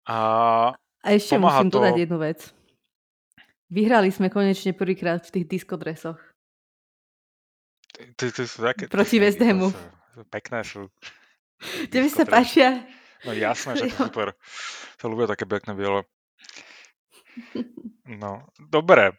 [0.08, 0.16] A
[1.04, 2.40] A ešte musím to- dodať jednu vec.
[3.70, 6.18] Vyhrali sme konečne prvýkrát v tých diskodresoch.
[8.18, 8.90] sú také...
[8.90, 9.70] Proti West Hamu.
[10.26, 10.90] Pekné sú.
[11.86, 12.82] Tebe sa páčia?
[13.22, 14.34] No jasné, že to super.
[14.98, 16.02] To ľúbia také pekné biele.
[18.10, 19.14] No, dobre.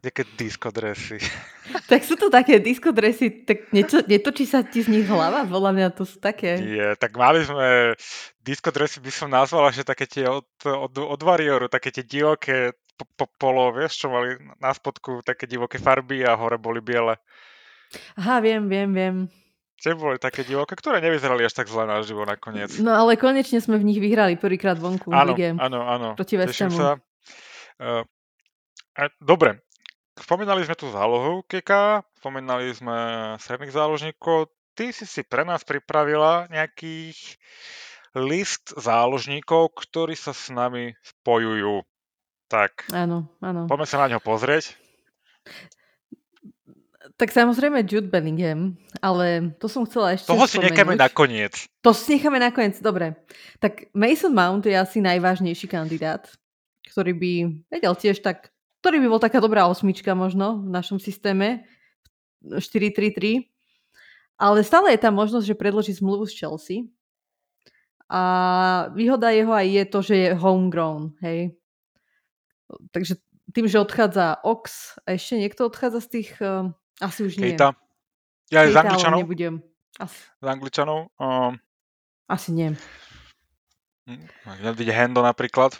[0.00, 1.20] Jaké disco dresy.
[1.64, 5.48] Tak sú to také disco dresy, tak neto, netočí sa ti z nich hlava?
[5.48, 6.60] Podľa mňa to sú také...
[6.60, 7.96] Je, tak mali sme,
[8.40, 12.76] disco dresy by som nazval, že také tie od, od, od Warrioru, také tie divoké
[12.94, 17.18] po, po, polo, vieš, čo mali na spodku také divoké farby a hore boli biele.
[18.18, 19.16] Aha, viem, viem, viem.
[19.78, 22.72] Tie boli také divoké, ktoré nevyzerali až tak zle na živo nakoniec.
[22.80, 25.52] No ale konečne sme v nich vyhrali prvýkrát vonku v Áno, lige.
[25.52, 26.08] áno, áno.
[26.16, 26.78] Proti West Teším Hamu.
[26.78, 26.90] sa.
[27.76, 28.02] Uh,
[28.94, 29.60] a, dobre,
[30.14, 32.96] spomínali sme tu zálohu Keka, spomínali sme
[33.42, 34.48] stredných záložníkov.
[34.78, 37.18] Ty si si pre nás pripravila nejakých
[38.14, 41.82] list záložníkov, ktorí sa s nami spojujú.
[42.54, 43.66] Tak, Áno, áno.
[43.66, 44.78] poďme sa na ňo pozrieť.
[47.14, 51.04] Tak samozrejme Jude Bellingham, ale to som chcela ešte Toho si necháme spomenúť.
[51.10, 51.54] nakoniec.
[51.82, 53.14] To si necháme nakoniec, dobre.
[53.62, 56.26] Tak Mason Mount je asi najvážnejší kandidát,
[56.90, 57.32] ktorý by
[57.70, 58.50] vedel tiež tak,
[58.82, 61.62] ktorý by bol taká dobrá osmička možno v našom systéme
[62.42, 63.46] 4-3-3.
[64.34, 66.90] Ale stále je tam možnosť, že predloží zmluvu s Chelsea.
[68.10, 68.20] A
[68.90, 71.54] výhoda jeho aj je to, že je homegrown, hej.
[72.90, 73.18] Takže
[73.52, 77.52] tým, že odchádza Ox a ešte niekto odchádza z tých, uh, asi už nie.
[77.54, 77.76] Kejta.
[78.52, 79.18] Ja aj z Angličanov.
[79.24, 79.54] nebudem.
[80.00, 80.98] Asi, Z Angličanov.
[81.16, 81.56] Um,
[82.28, 82.74] asi nie.
[84.04, 85.78] vidieť Hendo napríklad.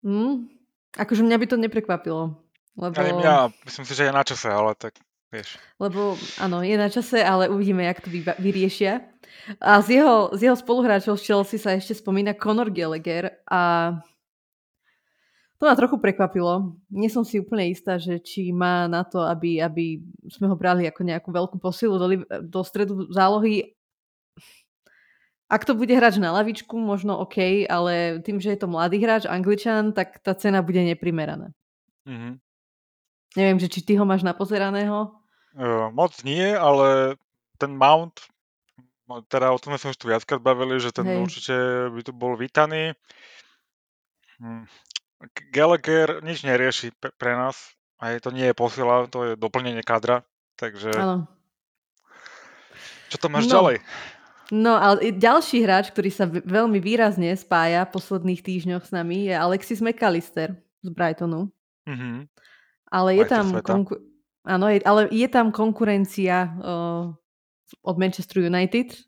[0.00, 0.48] Mm,
[0.96, 2.22] akože mňa by to neprekvapilo.
[2.78, 4.96] Lebo, Ani mňa, myslím si, že je na čase, ale tak
[5.28, 5.58] vieš.
[5.76, 9.04] lebo áno, je na čase, ale uvidíme, jak to vyba- vyriešia.
[9.60, 13.94] A z jeho, z jeho spoluhráčov z Chelsea sa ešte spomína Conor Gallagher a
[15.60, 16.80] to ma trochu prekvapilo.
[16.88, 20.00] Nie som si úplne istá, že či má na to, aby, aby
[20.32, 23.76] sme ho brali ako nejakú veľkú posilu do, do stredu zálohy.
[25.52, 29.28] Ak to bude hráč na lavičku, možno OK, ale tým, že je to mladý hráč,
[29.28, 31.52] angličan, tak tá cena bude neprimeraná.
[32.08, 32.40] Mhm.
[33.36, 35.12] Neviem, že či ty ho máš napozeraného.
[35.54, 37.20] Uh, moc nie, ale
[37.60, 38.16] ten Mount,
[39.28, 41.18] teda o tom sme sa už tu viackrát bavili, že ten Hej.
[41.20, 41.54] určite
[41.92, 42.96] by tu bol vítaný.
[44.40, 44.64] Hm.
[45.52, 47.56] Gallagher nič nerieši pre, nás.
[48.00, 50.24] Aj to nie je posila, to je doplnenie kadra.
[50.56, 51.28] Takže Áno.
[53.08, 53.60] čo to máš No.
[53.60, 53.76] ďalej?
[54.50, 59.34] No a ďalší hráč, ktorý sa veľmi výrazne spája v posledných týždňoch s nami je
[59.36, 61.52] Alexis McAllister z Brightonu.
[61.86, 62.26] Mhm.
[62.90, 64.02] Ale je tam, konku-
[64.42, 67.14] áno, je, ale je tam konkurencia uh,
[67.86, 68.98] od Manchester United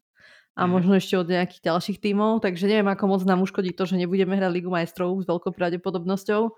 [0.53, 0.71] a Mhm.
[0.71, 4.37] možno ešte od nejakých ďalších tímov, takže neviem, ako moc nám uškodí to, že nebudeme
[4.37, 6.53] hrať Ligu majstrov s veľkou pravdepodobnosťou.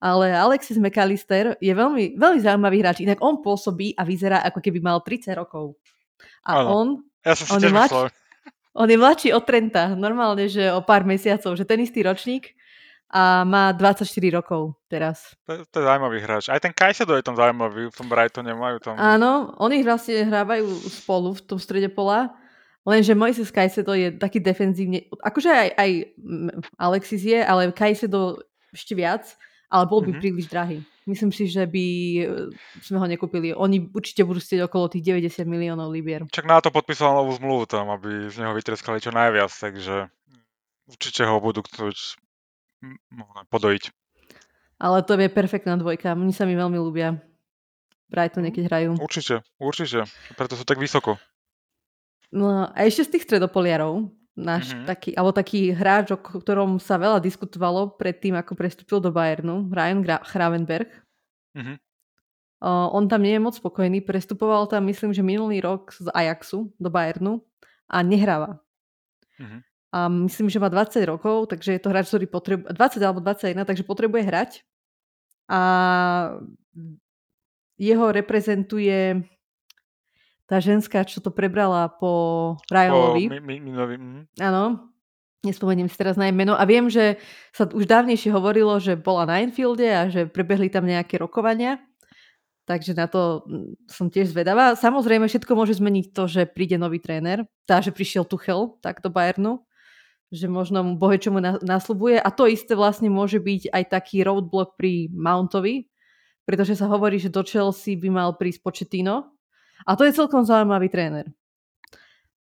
[0.00, 3.04] Ale Alexis McAllister je veľmi, veľmi zaujímavý hráč.
[3.04, 5.76] Inak on pôsobí a vyzerá, ako keby mal 30 rokov.
[6.46, 6.68] A Áno.
[6.70, 6.86] on
[7.20, 8.08] Ja som si On je mladší.
[8.72, 12.54] On je mladší od Trenta, normálne, že o pár mesiacov, že ten istý ročník
[13.10, 15.34] a má 24 rokov teraz.
[15.44, 16.46] To, to je zaujímavý hráč.
[16.48, 18.94] Aj ten Kajsedo je tam zaujímavý, v tom Brightone majú tam.
[18.94, 22.30] Áno, oni vlastne hrávajú spolu v tom strede pola,
[22.84, 25.90] lenže Moises Caicedo je taký defenzívne, akože aj, aj
[26.76, 28.40] Alexis je, ale Caicedo
[28.70, 29.26] ešte viac,
[29.68, 30.20] ale bol by Mhm.
[30.20, 30.78] príliš drahý.
[31.06, 32.24] Myslím si, že by e,
[32.82, 33.50] sme ho nekúpili.
[33.50, 36.22] Oni určite budú stieť okolo tých 90 miliónov libier.
[36.30, 40.06] Čak na to podpísal novú zmluvu tam, aby z neho vytreskali čo najviac, takže
[40.86, 41.66] určite ho budú
[43.10, 43.90] možno podojiť.
[44.80, 46.14] Ale to je perfektná dvojka.
[46.14, 47.18] Oni sa mi veľmi ľúbia.
[48.10, 48.90] Brightone, keď hrajú.
[48.98, 50.02] Určite, určite.
[50.34, 51.20] Preto sú tak vysoko.
[52.30, 54.86] No a ešte z tých stredopoliarov, náš Mhm.
[54.86, 60.00] taký, alebo taký hráč, o ktorom sa veľa diskutovalo predtým, ako prestúpil do Bayernu, Ryan
[60.00, 60.22] Gra-.
[61.54, 61.74] Mhm.
[62.60, 66.68] Uh, on tam nie je moc spokojný, prestupoval tam myslím, že minulý rok z Ajaxu
[66.76, 67.40] do Bayernu
[67.88, 68.60] a nehráva.
[69.40, 69.58] Mhm.
[69.90, 73.64] A myslím, že má 20 rokov, takže je to hráč, ktorý potrebuje, 20 alebo 21,
[73.64, 74.50] takže potrebuje hrať.
[75.50, 75.60] A
[77.80, 79.24] jeho reprezentuje
[80.50, 82.10] tá ženská, čo to prebrala po
[82.58, 83.30] Po Rajolovi.
[83.38, 84.34] mi, mi, mhm.
[84.42, 84.90] Áno,
[85.46, 86.58] nespomeniem si teraz na jej meno.
[86.58, 87.22] A viem, že
[87.54, 91.78] sa už dávnejšie hovorilo, že bola na Enfielde a že prebehli tam nejaké rokovania.
[92.66, 94.74] Takže na to mm, som tiež zvedavá.
[94.74, 97.46] Samozrejme, všetko môže zmeniť to, že príde nový tréner.
[97.64, 99.62] Tá, že prišiel Tuchel tak do Bayernu.
[100.30, 102.18] Že možno mu bohe čo mu na- nasľubuje.
[102.18, 105.90] A to isté vlastne môže byť aj taký roadblock pri Mountovi.
[106.46, 109.39] Pretože sa hovorí, že do Chelsea by mal prísť Pochettino.
[109.86, 111.28] A to je celkom zaujímavý tréner.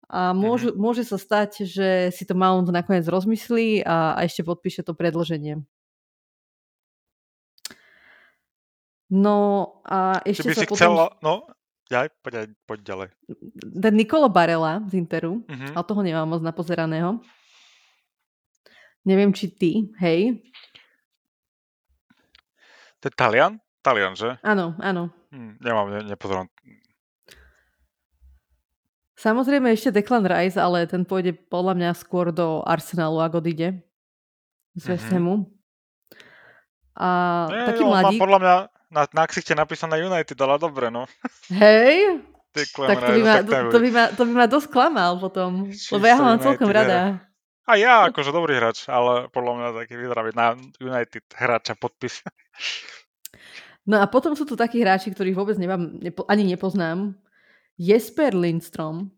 [0.07, 0.83] A môžu, mm-hmm.
[0.85, 5.65] môže sa stať, že si to Mount nakoniec rozmyslí a, a ešte podpíše to predlženie.
[9.11, 9.37] No
[9.85, 10.79] a Či ešte by sa si potom...
[10.79, 11.35] chcela, no,
[11.93, 13.09] Ja, poď, poď ďalej.
[13.77, 15.77] Ten Nikolo Barela z Interu, Mhm.
[15.77, 17.21] ale toho nemám moc napozeraného.
[19.05, 19.71] Neviem, či ty,
[20.01, 20.41] hej?
[23.05, 23.61] To je Talian?
[23.85, 24.41] Talian, že?
[24.41, 25.13] Áno, áno.
[25.29, 26.49] Hm, nemám, ne, nepozerám.
[29.25, 33.81] Samozrejme ešte Declan Rice, ale ten pôjde podľa mňa skôr do Arsenalu, ak odíde
[34.77, 35.13] z West Mhm.
[35.17, 35.37] Hamu.
[36.95, 37.09] A
[37.49, 38.21] Nie, taký má mladík.
[38.21, 38.55] podľa mňa
[38.93, 41.09] na, na ksichte napísané United, ale dobre, no.
[41.51, 42.21] Hej,
[42.53, 46.05] Declan tak to by, ma, to, by ma, to by ma dosť klamal potom, lebo
[46.05, 47.19] ja ho Čisto mám celkom rada.
[47.65, 52.21] A ja, akože dobrý hráč, ale podľa mňa taký vyzerá na United hráča podpis.
[53.89, 57.17] No a potom sú tu takí hráči, ktorých vôbec nemám, nepo, ani nepoznám.
[57.79, 59.11] Jesper Lindstrom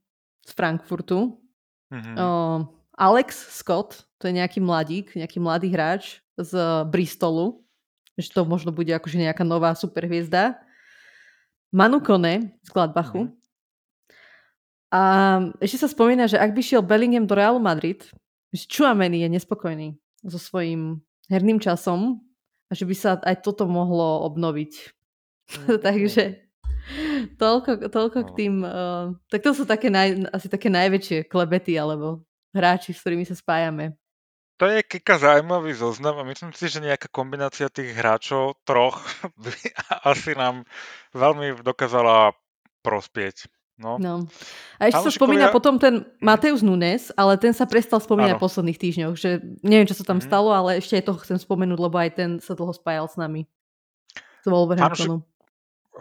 [0.46, 1.40] z Frankfurtu.
[1.92, 2.14] Mhm.
[2.18, 2.26] O,
[2.96, 6.56] Alex Scott, to je nejaký mladík, nejaký mladý hráč z
[6.88, 7.60] Bristolu.
[8.16, 10.56] Že to možno bude akože nejaká nová superhviezda.
[11.68, 13.28] Manu Kone z Gladbachu.
[13.28, 13.32] Mhm.
[14.96, 15.02] A
[15.60, 18.06] ešte sa spomína, že ak by šiel Bellingham do Realu Madrid,
[18.54, 22.22] že Chouameni je nespokojný so svojím herným časom
[22.70, 24.72] a že by sa aj toto mohlo obnoviť.
[25.86, 26.45] Takže
[27.34, 28.36] toľko, toľko k No.
[28.36, 28.54] tým...
[28.62, 32.22] Uh, tak to sú také naj, asi také najväčšie klebety alebo
[32.54, 33.98] hráči, s ktorými sa spájame.
[34.56, 39.04] To je kika zaujímavý zoznam a myslím si, že nejaká kombinácia tých hráčov troch
[39.42, 39.52] by
[40.08, 40.64] asi nám
[41.12, 42.32] veľmi dokázala
[42.80, 43.50] prospieť.
[43.76, 44.00] No.
[44.00, 44.24] No.
[44.80, 48.80] A ešte sa spomína potom ten Mateus Nunes, ale ten sa prestal spomínať v posledných
[48.80, 50.24] týždňoch, že neviem, čo sa tam Mhm.
[50.24, 53.44] stalo, ale ešte aj to chcem spomenúť, lebo aj ten sa dlho spájal s nami.
[54.40, 55.20] Z Wolverhamptonu.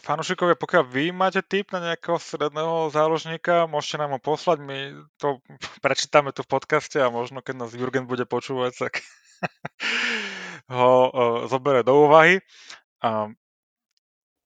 [0.03, 5.39] Fanúšikovia, pokiaľ vy máte tip na nejakého stredného záložníka, môžete nám ho poslať, my to
[5.85, 8.93] prečítame tu v podcaste a možno keď nás Jurgen bude počúvať, tak
[10.75, 12.43] ho uh, do úvahy.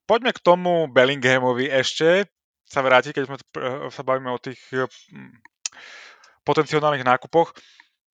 [0.06, 2.26] Poďme k tomu Bellinghamovi ešte
[2.66, 5.34] sa vrátiť, keď sme eh, sa bavíme o tých mm,
[6.46, 7.54] potenciálnych nákupoch.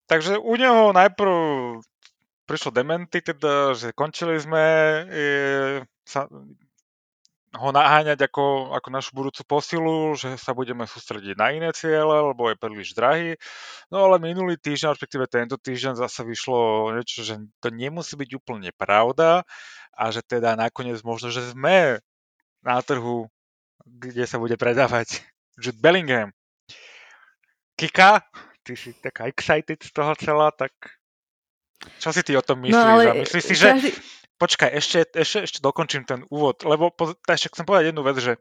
[0.06, 1.34] Takže u neho najprv
[2.46, 4.64] prišlo dementy, teda, že končili sme
[5.02, 5.22] e,
[6.06, 6.30] sa,
[7.54, 12.50] ho naháňať ako, ako našu budúcu posilu, že sa budeme sústrediť na iné ciele, lebo
[12.50, 13.38] je príliš drahý.
[13.88, 18.74] No ale minulý týždeň, respektíve tento týždeň zase vyšlo niečo, že to nemusí byť úplne
[18.74, 19.46] pravda
[19.94, 22.02] a že teda nakoniec možno, že sme
[22.66, 23.30] na trhu,
[23.86, 25.22] kde sa bude predávať
[25.56, 26.34] Jude Bellingham.
[27.78, 28.26] Kika,
[28.66, 30.72] ty si taká excited z toho celá, tak
[32.02, 32.74] čo si ty o tom myslíš?
[32.74, 33.90] No ale myslíš si, že každý...
[34.36, 36.92] Počkaj, ešte, ešte, ešte dokončím ten úvod, lebo
[37.24, 38.32] ešte chcem povedať jednu vec, že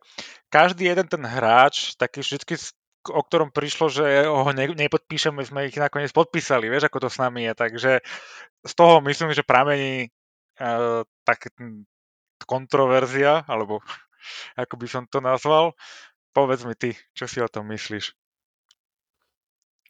[0.52, 2.60] každý jeden ten hráč, taký vždycky,
[3.08, 7.16] o ktorom prišlo, že ho ne, nepodpíšeme, sme ich nakoniec podpísali, vieš, ako to s
[7.16, 7.92] nami je, takže
[8.68, 10.12] z toho myslím, že pramení
[10.60, 11.48] uh, tak
[12.44, 13.80] kontroverzia, alebo
[14.62, 15.80] ako by som to nazval.
[16.36, 18.12] Povedz mi ty, čo si o tom myslíš.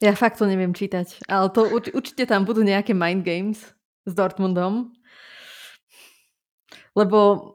[0.03, 3.73] Ja fakt to neviem čítať, ale to urč, určite tam budú nejaké mind games
[4.05, 4.91] s Dortmundom.
[6.95, 7.51] Lebo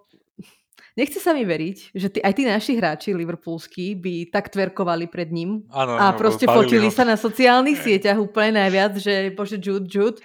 [0.95, 5.33] nechce sa mi veriť, že tí, aj tí naši hráči liverpoolskí by tak tverkovali pred
[5.33, 6.95] ním Áno, a proste fotili ho.
[6.95, 10.21] sa na sociálnych sieťach úplne najviac, že bože Jude, Jude.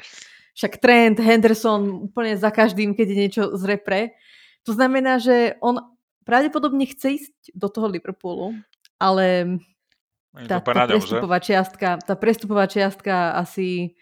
[0.55, 4.15] Však Trent, Henderson úplne za každým, keď je niečo z repre.
[4.63, 5.83] To znamená, že on
[6.23, 8.55] pravdepodobne chce ísť do toho Liverpoolu,
[8.95, 9.59] ale
[10.47, 13.95] tá, tá prestupová čiastka, tá prestupová čiastka asi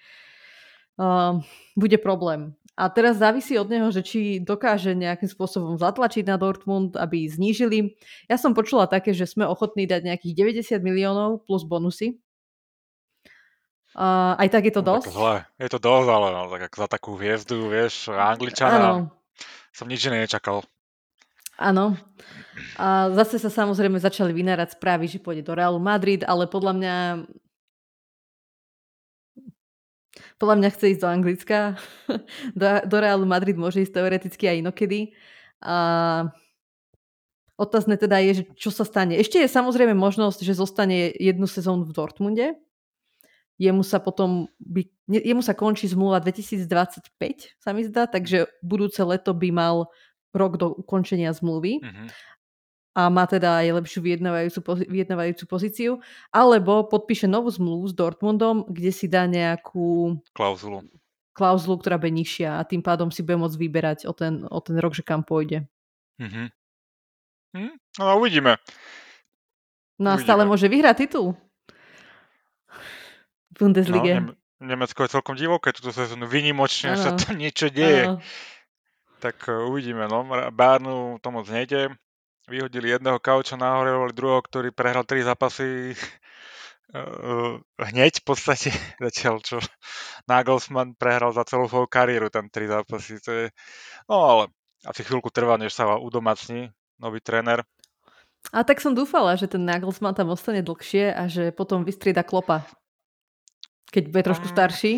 [0.98, 1.38] uh,
[1.78, 2.58] bude problém.
[2.74, 7.94] A teraz závisí od neho, že či dokáže nejakým spôsobom zatlačiť na Dortmund, aby znížili.
[8.26, 10.34] Ja som počula také, že sme ochotní dať nejakých
[10.66, 12.18] 90 miliónov plus bonusy.
[13.94, 15.14] Uh, aj tak je to No, dosť.
[15.14, 15.36] zle.
[15.62, 19.14] Je to dosť, ale no, tak za takú hviezdu, vieš, Angličana, Áno,
[19.70, 20.66] som nič iné nečakal.
[21.62, 21.94] áno.
[22.82, 26.96] A zase sa samozrejme začali vynárať správy, že pôjde do Realu Madrid, ale podľa mňa
[30.44, 31.80] podľa mňa chce ísť do Anglicka.
[32.60, 35.16] do, do Realu Madrid môže ísť teoreticky aj inokedy.
[35.64, 36.28] A
[37.56, 39.16] otázne teda je, že čo sa stane.
[39.16, 42.60] Ešte je samozrejme možnosť, že zostane jednu sezónu v Dortmunde.
[43.56, 47.08] Jemu sa potom, by, jemu sa končí zmluva 2025,
[47.56, 49.88] sa mi zdá, takže budúce leto by mal
[50.36, 52.06] rok do ukončenia zmluvy Mhm.
[52.94, 55.92] A má teda aj lepšiu vyjednávajúcu, vyjednávajúcu pozíciu,
[56.30, 60.86] alebo podpíše novú zmluvu s Dortmundom, kde si dá nejakú Klauzulu.
[61.34, 64.78] klauzulu, ktorá bude nižšia a tým pádom si bude môcť vyberať o ten, o ten
[64.78, 65.66] rok, že kam pôjde.
[66.22, 66.54] Mhm.
[67.54, 67.74] Hm?
[67.98, 68.58] No uvidíme.
[69.98, 70.52] No a stále Uvidíme.
[70.54, 71.38] môže vyhrať titul.
[73.50, 74.14] V No, Bundeslige.
[74.16, 76.24] Nem- Nemecko je celkom divoké túto sezónu.
[76.26, 77.20] Vynimočne sa Áno.
[77.20, 78.08] tam niečo deje.
[78.08, 78.24] Áno.
[79.20, 80.08] Tak uh, uvidíme.
[80.08, 80.24] No.
[80.50, 81.92] Bayernu to moc nejde.
[82.48, 85.96] Vyhodili jedného kauča nahore, boli druhého, ktorý prehral tri zápasy
[86.94, 88.70] uh, hneď v podstate
[89.06, 89.60] začal, čo
[90.30, 93.20] Nagelsmann prehral za celú svoju kariéru tam tri zápasy.
[93.24, 93.46] To je,
[94.08, 94.44] no ale
[94.84, 97.64] asi chvíľku trvá, než sa udomacní nový tréner.
[98.52, 102.68] A tak som dúfala, že ten Nagelsmann tam ostane dlhšie a že potom vystrieda klopa.
[103.96, 104.54] Keď bude trošku mm.
[104.54, 104.94] starší.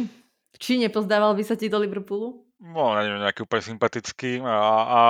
[0.55, 2.47] Či nepozdával by sa ti do Liverpoolu?
[2.63, 4.39] No, neviem, nejaký úplne sympatický.
[4.41, 5.01] A, a...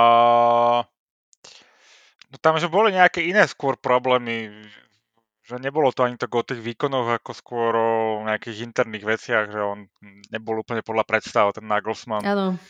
[2.36, 4.52] No tam, že boli nejaké iné skôr problémy,
[5.48, 9.56] že nebolo to ani tak o tých výkonoch, ako skôr o nejakých interných veciach, že
[9.56, 9.88] on
[10.28, 12.20] nebol úplne podľa predstav, ten Nagelsmann.
[12.28, 12.60] Áno,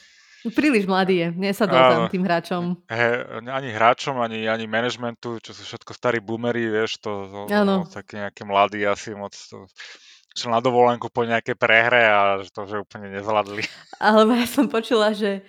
[0.55, 2.62] príliš mladý je, nesadol tam tým hráčom.
[2.87, 3.11] He,
[3.43, 8.23] ani hráčom, ani, ani managementu, čo sú všetko starí boomery, vieš, to, to no, taký
[8.23, 9.67] nejaký mladý asi moc to,
[10.37, 13.67] šiel na dovolenku po nejakej prehre a že to že úplne nezvládli.
[13.99, 15.43] Alebo ja som počula, že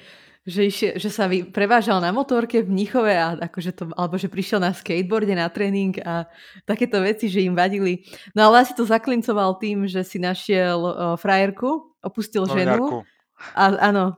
[0.48, 4.32] že, išiel, že sa vy, prevážal na motorke v Mnichove a akože to, alebo že
[4.32, 6.24] prišiel na skateboarde na tréning a
[6.64, 8.08] takéto veci, že im vadili.
[8.32, 13.04] No ale asi to zaklincoval tým, že si našiel uh, frajerku, opustil Novinárku.
[13.04, 13.60] ženu.
[13.60, 14.16] A, áno,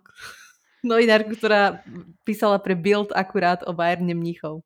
[0.86, 1.82] novinárku, ktorá
[2.22, 4.62] písala pre Bild akurát o Bayerne Mnichov.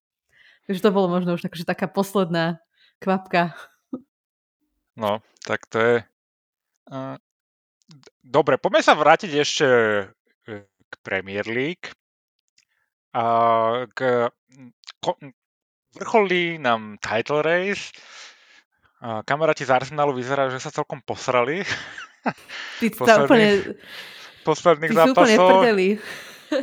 [0.68, 2.60] Takže to bolo možno už tak, že taká posledná
[3.00, 3.56] kvapka.
[5.00, 5.96] No, tak to je...
[6.92, 7.16] Uh,
[8.20, 9.68] dobre, poďme sa vrátiť ešte
[10.94, 11.90] k Premier League.
[13.14, 13.26] A
[13.94, 14.30] k,
[15.02, 15.18] ko,
[15.98, 17.90] vrcholí nám title race.
[19.04, 21.66] A kamaráti z Arsenalu vyzerajú, že sa celkom posrali.
[22.80, 23.48] Ty posledných, úplne,
[24.48, 25.50] posledných ty zápasov.
[25.60, 25.74] Úplne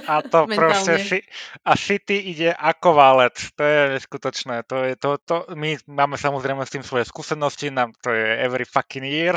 [0.06, 1.22] a to proste
[1.64, 3.36] a City ide ako válec.
[3.56, 4.66] To je neskutočné.
[4.68, 8.64] To je, to, to, my máme samozrejme s tým svoje skúsenosti, nám to je every
[8.64, 9.36] fucking year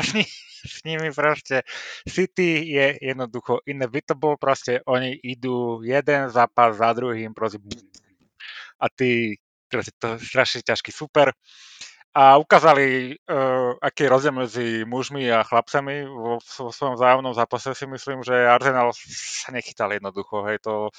[0.64, 1.62] s nimi proste.
[2.08, 7.60] City je jednoducho inevitable, proste oni idú jeden zápas za druhým, proste
[8.80, 9.38] a ty,
[9.70, 11.32] proste to strašne ťažký super
[12.14, 17.74] a ukázali, uh, aký je rozdiel medzi mužmi a chlapcami vo, vo svojom vzájomnom zápase
[17.74, 20.94] si myslím, že Arsenal sa nechytal jednoducho, hej, to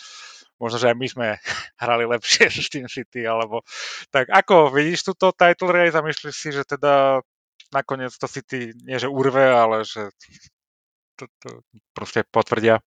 [0.60, 1.28] možno, že aj my sme
[1.84, 3.64] hrali lepšie s tým City, alebo
[4.12, 7.24] tak ako vidíš túto title race a myslíš si, že teda
[7.72, 10.12] nakoniec to City nie že urve, ale že
[11.16, 11.64] to, to
[11.96, 12.84] proste potvrdia.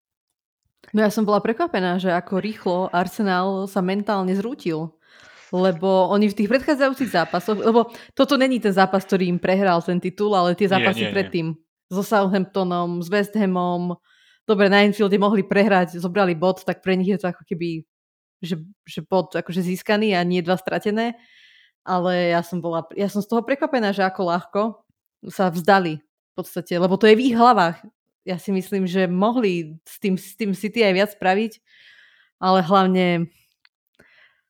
[0.92, 4.97] No ja som bola prekvapená, že ako rýchlo Arsenal sa mentálne zrútil
[5.52, 9.96] lebo oni v tých predchádzajúcich zápasoch, lebo toto není ten zápas, ktorý im prehral ten
[10.00, 11.58] titul, ale tie zápasy nie, nie, predtým nie.
[11.88, 13.96] so Southamptonom, s West Hamom,
[14.44, 17.88] dobre, na Enfielde mohli prehrať, zobrali bod, tak pre nich je to ako keby
[18.42, 21.18] že, že bod akože získaný a nie dva stratené.
[21.82, 24.62] Ale ja som, bola, ja som z toho prekvapená, že ako ľahko
[25.32, 27.80] sa vzdali v podstate, lebo to je v ich hlavách.
[28.28, 31.52] Ja si myslím, že mohli s tým, s tým City aj viac spraviť,
[32.38, 33.32] ale hlavne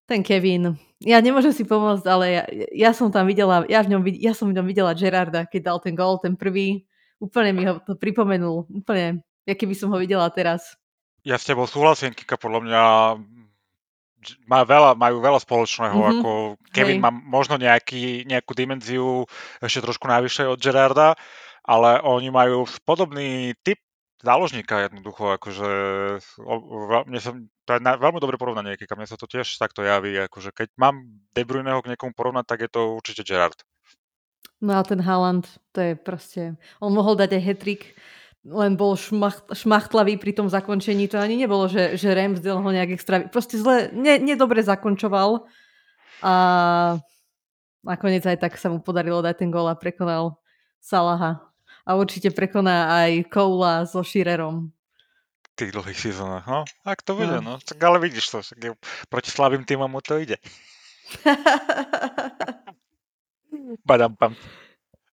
[0.09, 4.03] ten Kevin, ja nemôžem si pomôcť, ale ja, ja som tam videla, ja, v ňom,
[4.19, 6.89] ja som v ňom videla Gerarda, keď dal ten gol, ten prvý.
[7.23, 8.67] Úplne mi ho to pripomenul.
[8.67, 10.75] Úplne, aký by som ho videla teraz.
[11.23, 12.83] Ja s tebou súhlasím, Kika, podľa mňa
[14.51, 16.15] má veľa, majú veľa spoločného, mm-hmm.
[16.19, 16.31] ako
[16.75, 17.05] Kevin Hej.
[17.05, 19.23] má možno nejaký, nejakú dimenziu
[19.63, 21.15] ešte trošku najvyššie od Gerarda,
[21.63, 23.79] ale oni majú podobný typ
[24.19, 25.71] záložníka jednoducho, akože
[27.07, 27.39] mne sa,
[27.69, 30.73] to je na, veľmi dobré porovnanie, keď mne sa to tiež takto javí, akože keď
[30.81, 31.05] mám
[31.37, 33.61] De Bruyneho k niekomu porovnať, tak je to určite Gerard.
[34.65, 35.45] No a ten Haaland,
[35.77, 37.83] to je proste, on mohol dať aj hetrik,
[38.49, 42.97] len bol šmacht, šmachtlavý pri tom zakončení, to ani nebolo, že, že Ramsdale ho nejak
[42.97, 45.45] extra, proste zle, ne, nedobre zakončoval
[46.25, 46.35] a
[47.85, 50.41] nakoniec aj tak sa mu podarilo dať ten gól a prekonal
[50.81, 51.45] Salaha
[51.85, 54.73] a určite prekoná aj Koula so Širerom.
[55.59, 56.63] Tých dlhých sezónach, no.
[56.87, 57.45] Ak to bude, no.
[57.45, 57.55] no.
[57.59, 58.71] Tak ale vidíš to, je,
[59.11, 60.39] proti slabým týmom mu to ide.
[63.89, 64.39] Badam pam.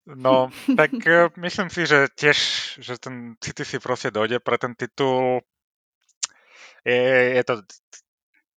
[0.04, 2.38] No, tak uh, myslím si, že tiež,
[2.76, 5.40] že ten City si proste dojde pre ten titul.
[6.84, 7.64] Je, je to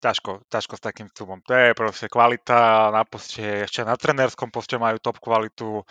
[0.03, 1.39] ťažko, ťažko s takým klubom.
[1.47, 5.87] To je proste kvalita na poste, ešte na trenérskom poste majú top kvalitu.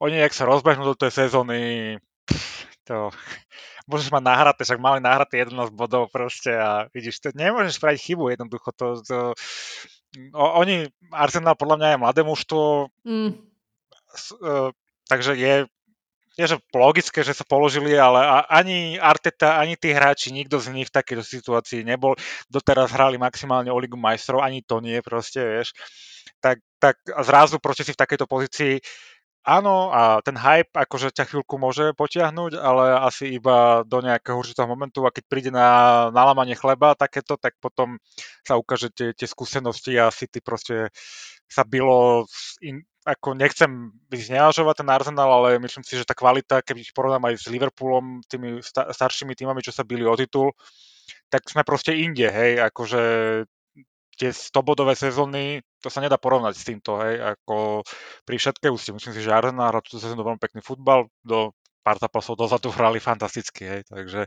[0.00, 2.00] Oni, ak sa rozbehnú do tej sezóny,
[2.84, 3.08] to
[3.90, 8.36] môžeš mať nahraté, však mali nahraté 11 bodov proste a vidíš, to nemôžeš spraviť chybu
[8.36, 8.68] jednoducho.
[8.76, 9.18] To, to,
[10.32, 13.32] o, oni, Arsenal podľa mňa je mladé mužstvo, mm.
[14.14, 14.70] S, uh,
[15.10, 15.66] takže je
[16.34, 20.90] nie že logické, že sa položili, ale ani Arteta, ani tí hráči, nikto z nich
[20.90, 22.18] v takejto situácii nebol.
[22.50, 25.70] Doteraz hrali maximálne o Ligu majstrov, ani to nie proste, vieš.
[26.42, 28.82] Tak, tak a zrazu proste si v takejto pozícii
[29.44, 34.66] áno, a ten hype akože ťa chvíľku môže potiahnuť, ale asi iba do nejakého určitého
[34.66, 38.00] momentu a keď príde na nalamanie chleba takéto, tak potom
[38.42, 40.88] sa ukáže tie, tie skúsenosti a si ty proste
[41.44, 42.24] sa bylo
[42.64, 47.28] in, ako nechcem znevažovať ten Arsenal, ale myslím si, že tá kvalita, keď ich porovnám
[47.28, 50.56] aj s Liverpoolom, tými staršími týmami, čo sa byli o titul,
[51.28, 53.02] tak sme proste inde, hej, akože
[54.14, 57.82] tie 100-bodové sezóny, to sa nedá porovnať s týmto, hej, ako
[58.24, 58.90] pri všetkej ústi.
[58.94, 61.52] Myslím si, že Arsenal hral túto sezónu veľmi pekný futbal, do
[61.84, 64.26] pár zápasov dozadu hrali fantasticky, hej, takže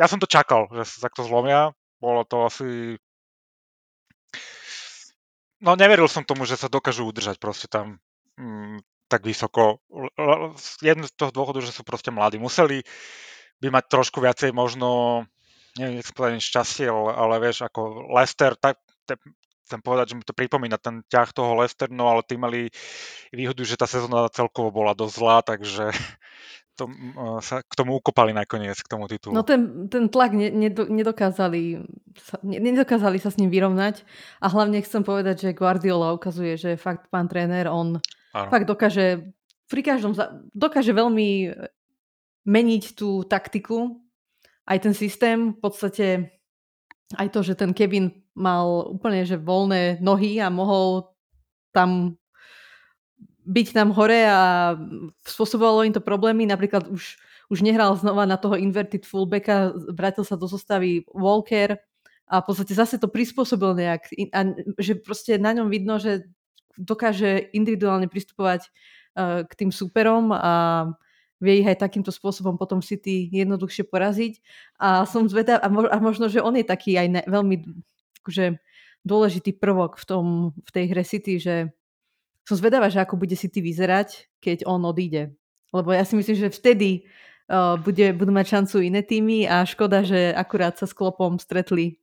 [0.00, 2.96] ja som to čakal, že sa takto zlomia, bolo to asi
[5.62, 8.00] no neveril som tomu, že sa dokážu udržať proste tam
[8.40, 9.78] mm, tak vysoko.
[10.80, 12.40] Jeden z toho dôvodu, že sú proste mladí.
[12.40, 12.80] Museli
[13.62, 15.22] by mať trošku viacej možno
[15.78, 19.16] neviem, povedať šťastie, ale, ale vieš, ako Lester, tak te,
[19.72, 22.68] chcem povedať, že mi to pripomína ten ťah toho Lester, no ale tí mali
[23.32, 25.88] výhodu, že tá sezóna celkovo bola dosť zlá, takže
[26.76, 26.92] to,
[27.40, 29.32] sa k tomu ukopali nakoniec, k tomu titulu.
[29.32, 31.88] No ten, ten tlak ne, nedokázali,
[32.20, 34.04] sa, nedokázali sa s ním vyrovnať
[34.44, 37.96] a hlavne chcem povedať, že Guardiola ukazuje, že fakt pán tréner, on
[38.36, 38.50] Áno.
[38.52, 39.32] fakt dokáže
[39.72, 40.12] pri každom,
[40.52, 41.56] dokáže veľmi
[42.44, 44.01] meniť tú taktiku
[44.66, 46.06] aj ten systém, v podstate
[47.18, 51.12] aj to, že ten Kevin mal úplne že voľné nohy a mohol
[51.76, 52.16] tam
[53.42, 54.72] byť tam hore a
[55.26, 56.46] spôsobovalo im to problémy.
[56.46, 57.18] Napríklad už,
[57.50, 61.76] už nehral znova na toho inverted fullbacka, vrátil sa do zostavy Walker
[62.30, 64.08] a v podstate zase to prispôsobil nejak.
[64.30, 64.38] A
[64.78, 66.30] že proste na ňom vidno, že
[66.78, 68.70] dokáže individuálne pristupovať
[69.18, 70.52] uh, k tým superom a
[71.42, 74.38] vie ich aj takýmto spôsobom potom City jednoduchšie poraziť.
[74.78, 77.66] A som zvedavá, a možno, že on je taký aj ne, veľmi
[78.22, 78.62] akože,
[79.02, 81.74] dôležitý prvok v, tom, v tej hre City, že
[82.46, 85.34] som zvedavá, že ako bude City vyzerať, keď on odíde.
[85.74, 87.06] Lebo ja si myslím, že vtedy
[87.50, 91.98] uh, bude, budú mať šancu iné týmy a škoda, že akurát sa s Klopom stretli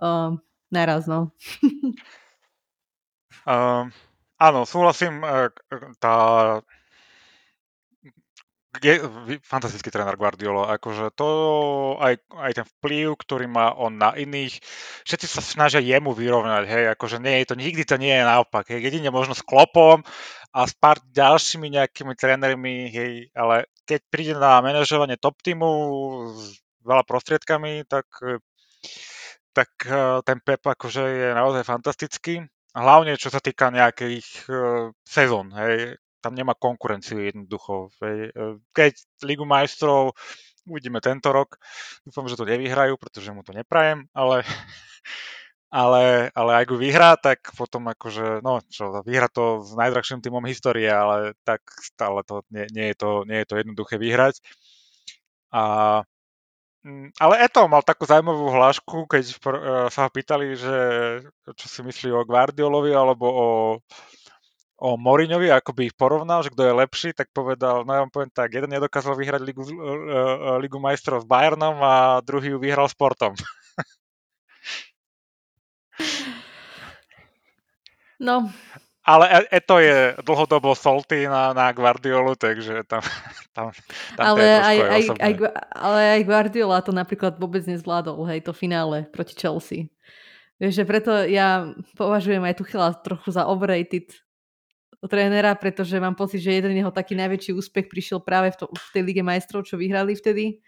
[0.00, 0.36] uh,
[0.72, 1.32] naraz, no.
[3.48, 3.88] uh,
[4.40, 5.20] áno, súhlasím,
[6.00, 6.14] tá
[8.82, 8.94] je
[9.42, 11.28] fantastický tréner Guardiola, akože to
[11.98, 14.60] aj, aj ten vplyv, ktorý má on na iných,
[15.06, 18.68] všetci sa snažia jemu vyrovnať, hej, akože nie je to, nikdy to nie je naopak,
[18.70, 20.02] hej, jedine možno s Klopom
[20.54, 25.68] a s pár ďalšími nejakými trénermi, hej, ale keď príde na manažovanie top týmu
[26.36, 28.08] s veľa prostriedkami, tak,
[29.52, 32.44] tak eh, ten Pep akože je naozaj fantastický.
[32.76, 37.90] Hlavne čo sa týka nejakých uh, sezón, hej, tam nemá konkurenciu jednoducho.
[38.02, 38.30] E,
[38.74, 38.92] keď
[39.22, 40.14] Ligu majstrov
[40.68, 41.56] uvidíme tento rok,
[42.04, 44.44] dúfam, že to nevyhrajú, pretože mu to neprajem, ale,
[45.72, 50.44] ale, ale ak ju vyhrá, tak potom akože, no čo, vyhra to s najdrahším týmom
[50.44, 54.44] histórie, ale tak stále to nie, nie, je, to, nie je to jednoduché vyhrať.
[55.48, 55.62] A
[56.84, 59.34] mm, ale Eto mal takú zaujímavú hlášku, keď e,
[59.88, 60.76] sa ho pýtali, že
[61.56, 63.46] čo si myslí o Guardiolovi alebo o
[64.78, 68.14] o Moriňovi, ako by ich porovnal, že kto je lepší, tak povedal, no ja vám
[68.14, 72.86] poviem tak, jeden nedokázal vyhrať Ligu, uh, Ligu majstrov s Bayernom a druhý ju vyhral
[72.86, 73.34] sportom.
[78.18, 78.50] No.
[79.06, 83.00] Ale Eto je dlhodobo solty na, na Guardiolu, takže tam,
[83.56, 83.70] tam,
[84.18, 85.32] tam ale, aj, aj, aj,
[85.72, 89.88] ale aj Guardiola to napríklad vôbec nezvládol, hej, to finále proti Chelsea.
[90.60, 94.10] Vieš, že preto ja považujem aj Tuchela trochu za overrated
[95.06, 98.88] trénera, pretože mám pocit, že jeden jeho taký najväčší úspech prišiel práve v, to, v
[98.90, 100.58] tej Lige majstrov, čo vyhrali vtedy.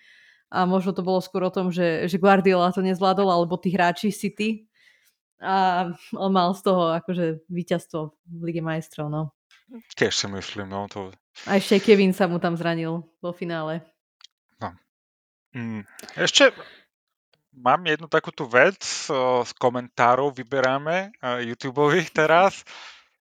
[0.54, 4.14] A možno to bolo skôr o tom, že, že Guardiola to nezvládol, alebo tí hráči
[4.14, 4.70] City.
[5.42, 9.34] A on mal z toho akože víťazstvo v Lige majstrov, no.
[9.98, 11.14] Tiež si myslím, no to...
[11.46, 13.86] A ešte Kevin sa mu tam zranil vo finále.
[14.58, 14.74] No.
[15.54, 15.86] Mm.
[16.18, 16.50] Ešte
[17.54, 21.14] mám jednu takú tú vec z komentárov, vyberáme
[21.46, 22.66] YouTube teraz.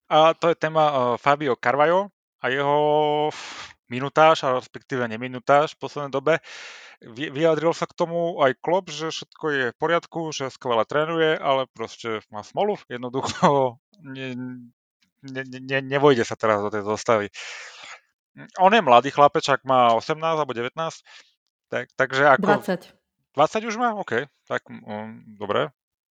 [0.10, 2.10] A to je téma uh, Fabio Carvajo
[2.42, 2.78] a jeho
[3.90, 6.34] minutáž, a respektíve neminutáž v poslednej dobe.
[7.00, 11.38] Vy, vyjadril sa k tomu aj Klopp, že všetko je v poriadku, že skvelé trénuje,
[11.40, 12.78] ale proste má smolu.
[12.92, 14.36] Jednoducho ne,
[15.26, 17.28] ne, ne, nevojde sa teraz do tej zostavy.
[18.62, 20.74] On je mladý chlapečak, má 18 alebo 19,
[21.70, 22.62] tak, takže ako...
[22.62, 22.98] 20.
[23.38, 23.94] 20 už má?
[23.94, 25.70] OK, tak um, dobre.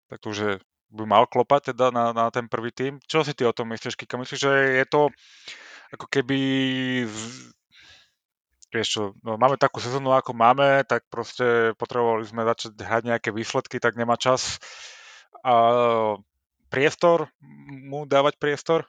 [0.09, 0.53] Tak to už je
[0.89, 2.97] by mal klopať teda na, na ten prvý tým.
[3.05, 4.17] Čo si ty o tom myslíš, Kika?
[4.17, 5.13] Myslíš, že je to
[5.93, 6.39] ako keby
[8.69, 13.29] vieš čo, no, máme takú sezónu, ako máme, tak proste potrebovali sme začať hrať nejaké
[13.33, 14.61] výsledky, tak nemá čas
[15.41, 15.55] a
[16.69, 17.33] priestor,
[17.89, 18.85] mu dávať priestor?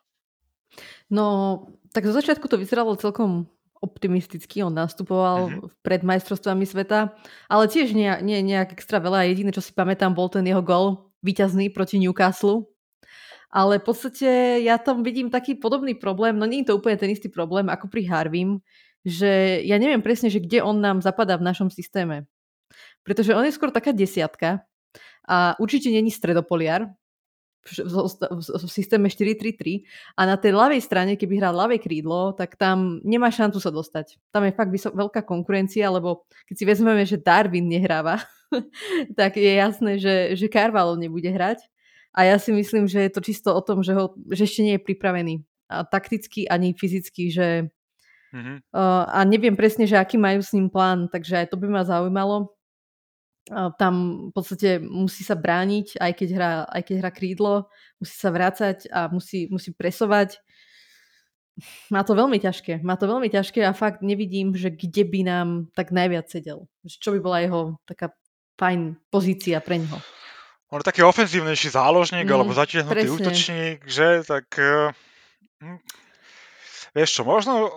[1.07, 1.63] No,
[1.95, 3.47] tak zo začiatku to vyzeralo celkom
[3.79, 4.59] optimisticky.
[4.59, 5.59] On nastupoval Mhm.
[5.79, 7.15] pred majstrovstvami sveta,
[7.47, 9.31] ale tiež nie, nie nejak extra veľa.
[9.31, 12.67] Jediné, čo si pamätám, bol ten jeho gol víťazný proti Newcastle.
[13.49, 17.09] Ale v podstate ja tam vidím taký podobný problém, no nie je to úplne ten
[17.09, 18.61] istý problém ako pri Harvim,
[19.01, 22.29] že ja neviem presne, že kde on nám zapadá v našom systéme.
[23.01, 24.61] Pretože on je skôr taká desiatka
[25.25, 26.93] a určite není stredopoliar,
[27.67, 29.83] v, systéme 4-3-3
[30.15, 34.15] a na tej ľavej strane, keby hral ľavé krídlo, tak tam nemá šancu sa dostať.
[34.31, 38.23] Tam je fakt vysok, veľká konkurencia, lebo keď si vezmeme, že Darwin nehráva,
[39.19, 41.61] tak je jasné, že, že Carvalho nebude hrať.
[42.15, 44.75] A ja si myslím, že je to čisto o tom, že, ho, že ešte nie
[44.79, 45.45] je pripravený.
[45.69, 47.69] A takticky ani fyzicky, že
[48.33, 48.57] mm-hmm.
[48.73, 51.85] uh, a neviem presne, že aký majú s ním plán, takže aj to by ma
[51.85, 52.49] zaujímalo.
[53.49, 53.93] Tam
[54.29, 57.53] v podstate musí sa brániť, aj keď hrá, aj keď hrá krídlo,
[57.97, 60.37] musí sa vrácať a musí, musí presovať.
[61.91, 62.85] Má to veľmi ťažké.
[62.85, 66.69] Má to veľmi ťažké a fakt nevidím, že kde by nám tak najviac sedel.
[66.87, 68.15] Čo by bola jeho taká
[68.55, 69.99] fajn pozícia pre ňoho
[70.69, 74.21] on je taký ofenzívnejší záložník mm, alebo zatiahnutý útočník, že?
[74.21, 74.93] Tak uh,
[75.65, 75.81] hm,
[76.93, 77.69] vieš čo, možno uh,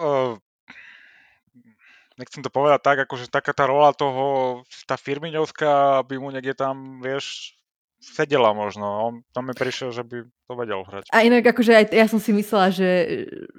[2.22, 7.02] nechcem to povedať tak, akože taká tá rola toho, tá Firmiňovská by mu niekde tam,
[7.02, 7.58] vieš,
[7.98, 8.86] sedela možno.
[8.86, 11.10] On tam mi prišiel, že by to vedel hrať.
[11.10, 12.90] A inak akože aj ja som si myslela, že,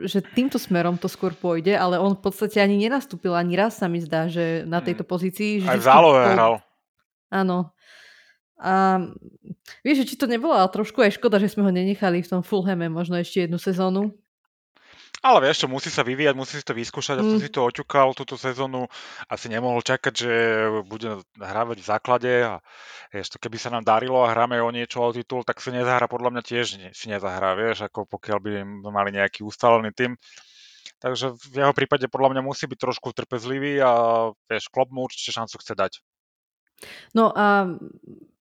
[0.03, 3.91] že týmto smerom to skôr pôjde, ale on v podstate ani nenastúpil, ani raz sa
[3.91, 5.64] mi zdá, že na tejto pozícii.
[5.68, 6.64] Aj v zálohe hral.
[7.34, 7.74] Áno,
[8.64, 8.95] a
[9.84, 13.20] vieš, či to nebola trošku aj škoda, že sme ho nenechali v tom Fulhame možno
[13.20, 14.16] ešte jednu sezónu?
[15.24, 17.39] Ale vieš čo, musí sa vyvíjať, musí si to vyskúšať a mm.
[17.39, 18.91] si to oťukal túto sezónu.
[19.32, 20.34] Asi nemohol čakať, že
[20.84, 22.59] bude hrávať v základe a
[23.07, 26.11] vieš, to keby sa nám darilo a hráme o niečo o titul, tak si nezahra
[26.11, 28.51] podľa mňa tiež si nezahrá, vieš, ako pokiaľ by
[28.91, 30.19] mali nejaký ustalený tým.
[30.99, 33.91] Takže v jeho prípade podľa mňa musí byť trošku trpezlivý a
[34.51, 35.93] vieš, klub mu určite šancu chce dať.
[37.15, 37.71] No a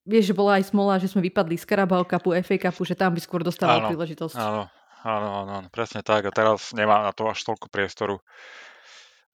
[0.02, 3.14] vieš, že bola aj smola, že sme vypadli z Carabao Cupu, FA Cupu, že tam
[3.14, 4.34] by skôr dostával áno, príležitosť.
[4.34, 4.66] Áno,
[5.02, 6.26] áno, áno, presne tak.
[6.26, 8.22] A teraz nemá na to až toľko priestoru.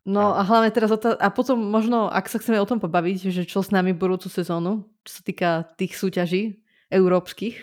[0.09, 3.61] No a hlavne teraz, a potom možno, ak sa chceme o tom pobaviť, že čo
[3.61, 7.61] s nami budúcu sezónu, čo sa týka tých súťaží európskych.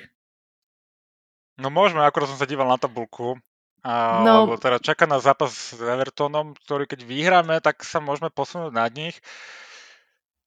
[1.57, 3.39] No môžeme, akorát som sa díval na tabulku,
[3.85, 4.49] a, no.
[4.49, 8.89] lebo teda čaká na zápas s Evertonom, ktorý keď vyhráme, tak sa môžeme posunúť nad
[8.93, 9.13] nich.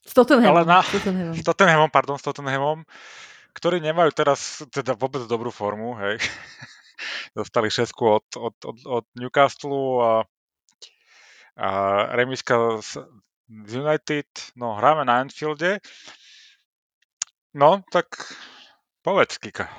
[0.02, 0.54] S Tottenhamom.
[0.54, 1.34] Ale na, Tottenhamom.
[1.38, 2.82] S Tottenhamom, pardon, s Tottenhamom,
[3.54, 6.18] ktorí nemajú teraz teda vôbec dobrú formu, hej.
[7.36, 10.12] Dostali šesku od, od, od, od Newcastle a,
[11.56, 11.68] a
[12.16, 15.80] remiska z United, no hráme na Anfielde.
[17.56, 18.36] No, tak
[19.00, 19.72] povedz, Kika.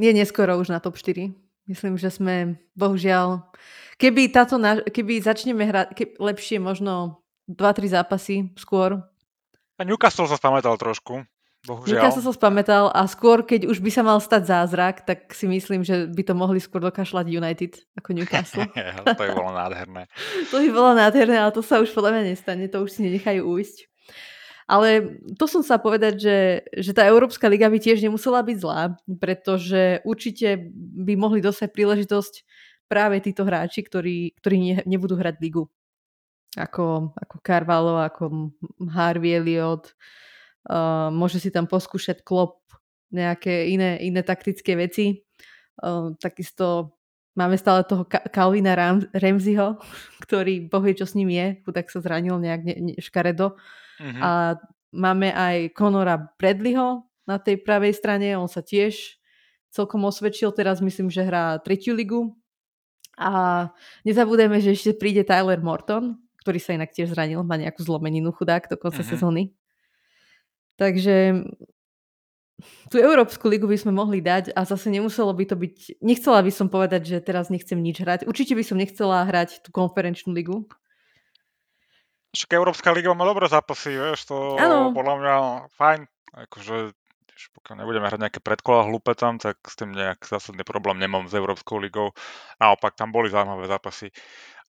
[0.00, 1.32] Je neskoro už na top 4.
[1.66, 3.42] Myslím, že sme, bohužiaľ,
[3.98, 4.56] keby, táto,
[4.88, 7.20] keby začneme hrať keby, lepšie možno
[7.50, 9.02] 2-3 zápasy skôr.
[9.76, 11.26] A Newcastle sa spamätal trošku.
[11.66, 11.98] Bohužiaľ.
[11.98, 15.82] Newcastle sa spamätal a skôr, keď už by sa mal stať zázrak, tak si myslím,
[15.82, 18.70] že by to mohli skôr dokašľať United ako Newcastle.
[19.06, 20.06] to by bolo nádherné.
[20.54, 23.42] to by bolo nádherné, ale to sa už podľa mňa nestane, to už si nenechajú
[23.42, 23.90] ujsť.
[24.66, 26.38] Ale to som sa povedať, že,
[26.74, 32.34] že tá Európska liga by tiež nemusela byť zlá, pretože určite by mohli dosať príležitosť
[32.90, 35.70] práve títo hráči, ktorí, ktorí ne, nebudú hrať ligu
[36.56, 38.50] ako, ako Carvalho, ako
[38.88, 39.92] Harvey Elliot.
[40.66, 42.58] Uh, môže si tam poskúšať klop
[43.14, 45.22] nejaké iné, iné taktické veci.
[45.78, 46.98] Uh, takisto
[47.38, 49.78] máme stále toho Ka- Calvina Ram- Ramseyho,
[50.24, 53.54] ktorý bohvie, čo s ním je, tak sa zranil nejak ne- ne- škaredo.
[54.02, 54.22] Mm-hmm.
[54.24, 54.58] A
[54.90, 59.18] máme aj Conora Bradleyho na tej pravej strane, on sa tiež
[59.70, 62.32] celkom osvedčil, teraz myslím, že hrá tretiu ligu.
[63.16, 63.68] A
[64.04, 68.68] nezabudeme, že ešte príde Tyler Morton, ktorý sa inak tiež zranil, má nejakú zlomeninu chudák
[68.68, 69.12] do konca uh-huh.
[69.12, 69.56] sezóny.
[70.76, 71.44] Takže
[72.88, 76.00] tú Európsku ligu by sme mohli dať a zase nemuselo by to byť...
[76.00, 78.24] Nechcela by som povedať, že teraz nechcem nič hrať.
[78.24, 80.64] Určite by som nechcela hrať tú konferenčnú ligu.
[82.36, 84.92] Však Európska liga má dobré zápasy, vieš, to ano.
[84.92, 85.34] podľa mňa
[85.72, 86.00] fajn.
[86.48, 86.92] Akože
[87.36, 91.36] pokiaľ nebudeme hrať nejaké predkola hlúpe tam, tak s tým nejak zásadný problém nemám s
[91.36, 92.16] Európskou ligou.
[92.56, 94.08] Naopak, tam boli zaujímavé zápasy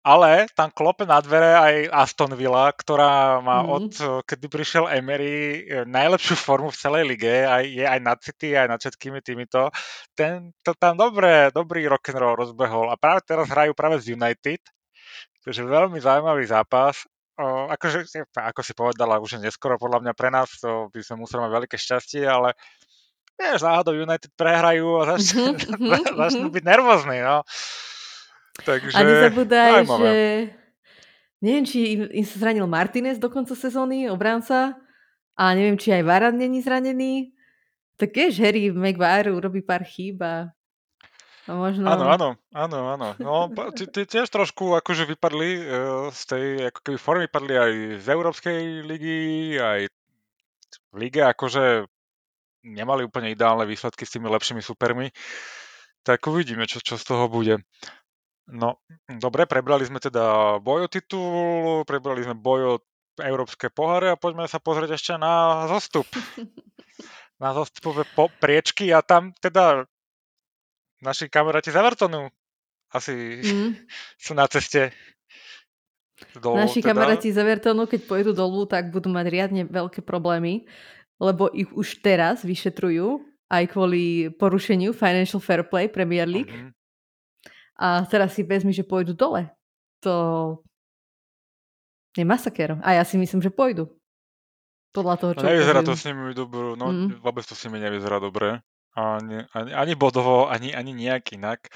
[0.08, 3.68] ale tam klope na dvere aj Aston Villa, ktorá má mm.
[3.68, 3.88] od
[4.24, 8.72] kedy prišiel Emery e, najlepšiu formu v celej lige, aj, je aj nad City, aj
[8.72, 9.68] nad všetkými týmito.
[10.16, 14.64] Ten to tam dobre, dobrý rock'n'roll rozbehol a práve teraz hrajú práve z United,
[15.44, 17.04] takže veľmi zaujímavý zápas.
[17.38, 21.28] O, akože, ako si povedala, už je neskoro podľa mňa pre nás, to by sme
[21.28, 22.56] museli mať veľké šťastie, ale
[23.36, 26.16] vieš, náhodou United prehrajú a začnú, mm-hmm.
[26.24, 27.44] začnú byť nervózni, no.
[28.66, 30.16] Takže, a nezabúdaj, že
[31.44, 34.74] neviem, či im, im sa zranil Martinez do konca sezóny, obránca,
[35.38, 37.38] a neviem, či aj Varan není zranený.
[37.98, 40.50] Tak vieš, Harry Maguire urobí pár chýb a
[41.46, 41.86] možno...
[41.86, 43.08] Áno, áno, áno, áno.
[43.22, 48.60] No, tiež trošku akože vypadli uh, z tej, ako keby formy vypadli aj z Európskej
[48.86, 49.18] ligy,
[49.62, 49.90] aj
[50.94, 51.86] v lige akože
[52.66, 55.14] nemali úplne ideálne výsledky s tými lepšími supermi.
[56.02, 57.62] Tak uvidíme, čo, čo z toho bude.
[58.48, 58.80] No,
[59.20, 62.74] dobre, prebrali sme teda boj o titul, prebrali sme boj o
[63.20, 66.08] európske poháre a poďme sa pozrieť ešte na zostup.
[67.44, 69.86] na zostupové po- priečky a tam teda
[71.04, 72.32] naši kamaráti z Evertonu
[72.94, 73.72] asi mm.
[74.24, 74.96] sú na ceste
[76.40, 76.58] dolu.
[76.58, 76.94] Naši teda.
[76.94, 80.66] kamaráti z Evertonu, keď pôjdu dolu, tak budú mať riadne veľké problémy,
[81.22, 86.52] lebo ich už teraz vyšetrujú aj kvôli porušeniu Financial Fair Play Premier League.
[86.52, 86.77] Mm-hmm.
[87.78, 89.54] A teraz si vezmi, že pôjdu dole.
[90.02, 90.58] To
[92.18, 92.82] je masaker.
[92.82, 93.90] A ja si myslím, že pôjdu.
[94.92, 95.46] Podľa toho, čo...
[95.46, 97.22] Nevyzerá to s nimi dobro, no mm.
[97.22, 98.66] vôbec to s nimi nevyzerá dobre
[98.98, 101.70] ani, ani, ani bodovo, ani, ani nejak inak.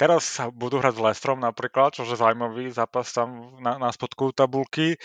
[0.00, 4.32] Teraz sa budú hrať s Lestrom napríklad, čo je zaujímavý zápas tam na, na spodku
[4.32, 4.96] tabulky.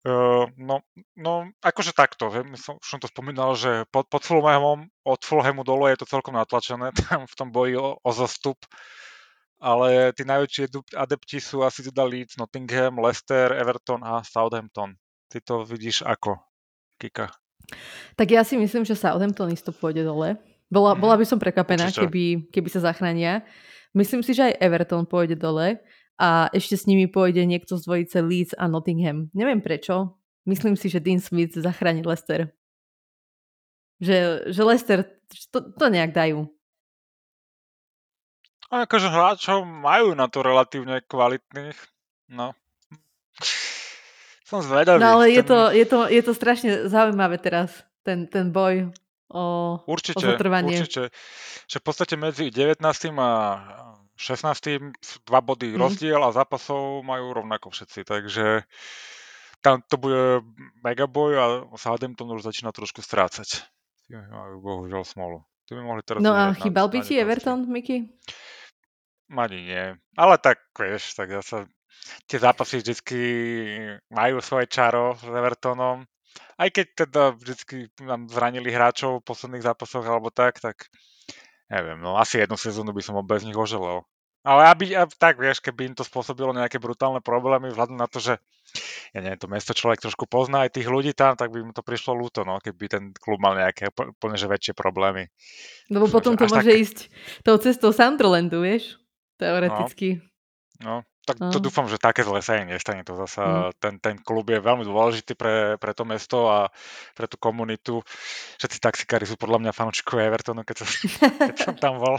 [0.00, 0.80] Uh, no,
[1.16, 5.60] no, akože takto, že som, už som to spomínal, že pod, pod Fulhamom, od Fulhamu
[5.60, 8.56] dole je to celkom natlačené tam v tom boji o, o zostup,
[9.60, 14.96] ale tí najväčší adepti sú asi teda Leeds, Nottingham, Leicester, Everton a Southampton.
[15.28, 16.40] Ty to vidíš ako,
[16.96, 17.28] Kika?
[18.16, 20.40] Tak ja si myslím, že Southampton isto pôjde dole.
[20.72, 23.44] Bola, bola by som prekvapená, keby, keby sa zachránia.
[23.92, 25.82] Myslím si, že aj Everton pôjde dole
[26.16, 29.28] a ešte s nimi pôjde niekto z dvojice Leeds a Nottingham.
[29.34, 30.18] Neviem prečo.
[30.46, 32.48] Myslím si, že Dean Smith zachráni Leicester.
[34.00, 34.98] Že, že Leicester
[35.52, 36.48] to, to nejak dajú.
[38.70, 41.74] A akože hráčov majú na to relatívne kvalitných.
[42.30, 42.54] No.
[44.46, 45.02] Som zvedavý.
[45.02, 45.34] No ale ten...
[45.34, 47.74] je, to, je, to, je to strašne zaujímavé teraz,
[48.06, 48.94] ten, ten boj
[49.30, 50.78] o, určite, o zotrvanie.
[50.78, 51.10] Určite.
[51.70, 52.82] Že v podstate medzi 19.
[53.18, 53.30] a
[54.18, 55.24] 16.
[55.26, 55.78] dva body mm.
[55.78, 58.66] rozdiel a zápasov majú rovnako všetci, takže
[59.64, 60.44] tam to bude
[60.84, 61.44] megaboj a
[61.76, 63.64] Southampton už začína trošku strácať.
[64.10, 65.38] Majú bohužiaľ smolu.
[65.70, 68.10] Ty by mohli teraz no a chýbal by ti Everton, Miky?
[69.30, 69.84] Ani nie.
[70.18, 71.70] Ale tak, vieš, tak zase
[72.26, 73.20] tie zápasy vždycky
[74.10, 76.06] majú svoje čaro s Evertonom
[76.60, 80.92] aj keď teda vždycky nám zranili hráčov v posledných zápasoch alebo tak, tak
[81.72, 84.04] neviem, no asi jednu sezónu by som bez nich oželel.
[84.40, 88.24] Ale aby, aby, tak vieš, keby im to spôsobilo nejaké brutálne problémy, vzhľadom na to,
[88.24, 88.40] že
[89.12, 91.84] ja neviem, to mesto človek trošku pozná aj tých ľudí tam, tak by mu to
[91.84, 95.28] prišlo ľúto, no, keby ten klub mal nejaké úplne že väčšie problémy.
[95.92, 96.80] Lebo potom to môže tak...
[96.80, 96.98] ísť
[97.44, 98.96] tou cestou Sunderlandu, vieš,
[99.40, 100.20] teoreticky.
[100.84, 101.64] No, no tak to no.
[101.70, 103.06] dúfam, že také zle sa aj nestane.
[103.06, 103.78] To zasa, mm.
[103.78, 106.72] ten, ten klub je veľmi dôležitý pre, pre to mesto a
[107.14, 108.02] pre tú komunitu.
[108.58, 110.86] Všetci taxikári sú podľa mňa fanúčikové Evertonu, keď, sa,
[111.52, 112.18] keď som tam bol.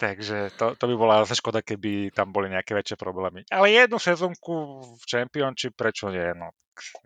[0.00, 3.44] Takže to, to by bola zase škoda, keby tam boli nejaké väčšie problémy.
[3.52, 6.24] Ale jednu sezónku v Championship, prečo nie?
[6.32, 6.54] No,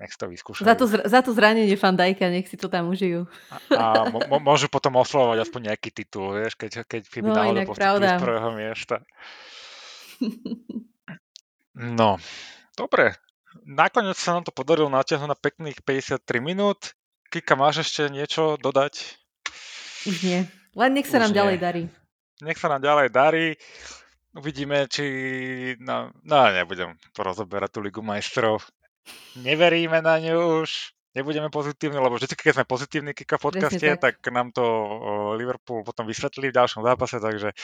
[0.01, 0.65] nech to vyskúšajú.
[0.65, 3.27] Za to, za to zranenie Fandajka, nech si to tam užijú.
[3.51, 7.61] A, a m- môžu potom oslovať aspoň nejaký titul, vieš, keď, keď by no, náhodou
[7.69, 8.97] postupili z prvého miesta.
[11.75, 12.23] No,
[12.79, 13.19] dobre.
[13.67, 16.95] Nakoniec sa nám to podarilo natiahnuť na pekných 53 minút.
[17.31, 19.19] Kika, máš ešte niečo dodať?
[20.07, 20.47] Už nie.
[20.75, 21.39] Len nech sa Už nám nie.
[21.39, 21.83] ďalej darí.
[22.43, 23.47] Nech sa nám ďalej darí.
[24.35, 25.07] Uvidíme, či...
[25.79, 28.67] No, no nebudem to rozoberať tú Ligu majstrov.
[29.41, 30.95] Neveríme na ňu už.
[31.15, 34.19] Nebudeme pozitívni, lebo vždy, keď sme pozitívni Kika v podcaste, tak.
[34.19, 34.67] tak nám to
[35.39, 37.55] Liverpool potom vysvetlí v ďalšom zápase, takže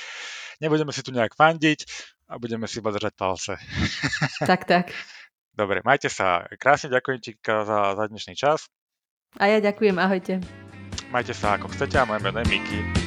[0.62, 1.82] nebudeme si tu nejak fandiť
[2.30, 3.58] a budeme si iba držať palce.
[4.46, 4.94] Tak, tak.
[5.50, 6.46] Dobre, majte sa.
[6.62, 8.70] Krásne ďakujem ti za, za dnešný čas.
[9.34, 10.38] A ja ďakujem, ahojte.
[11.10, 12.99] Majte sa ako chcete a moje meno je Miki.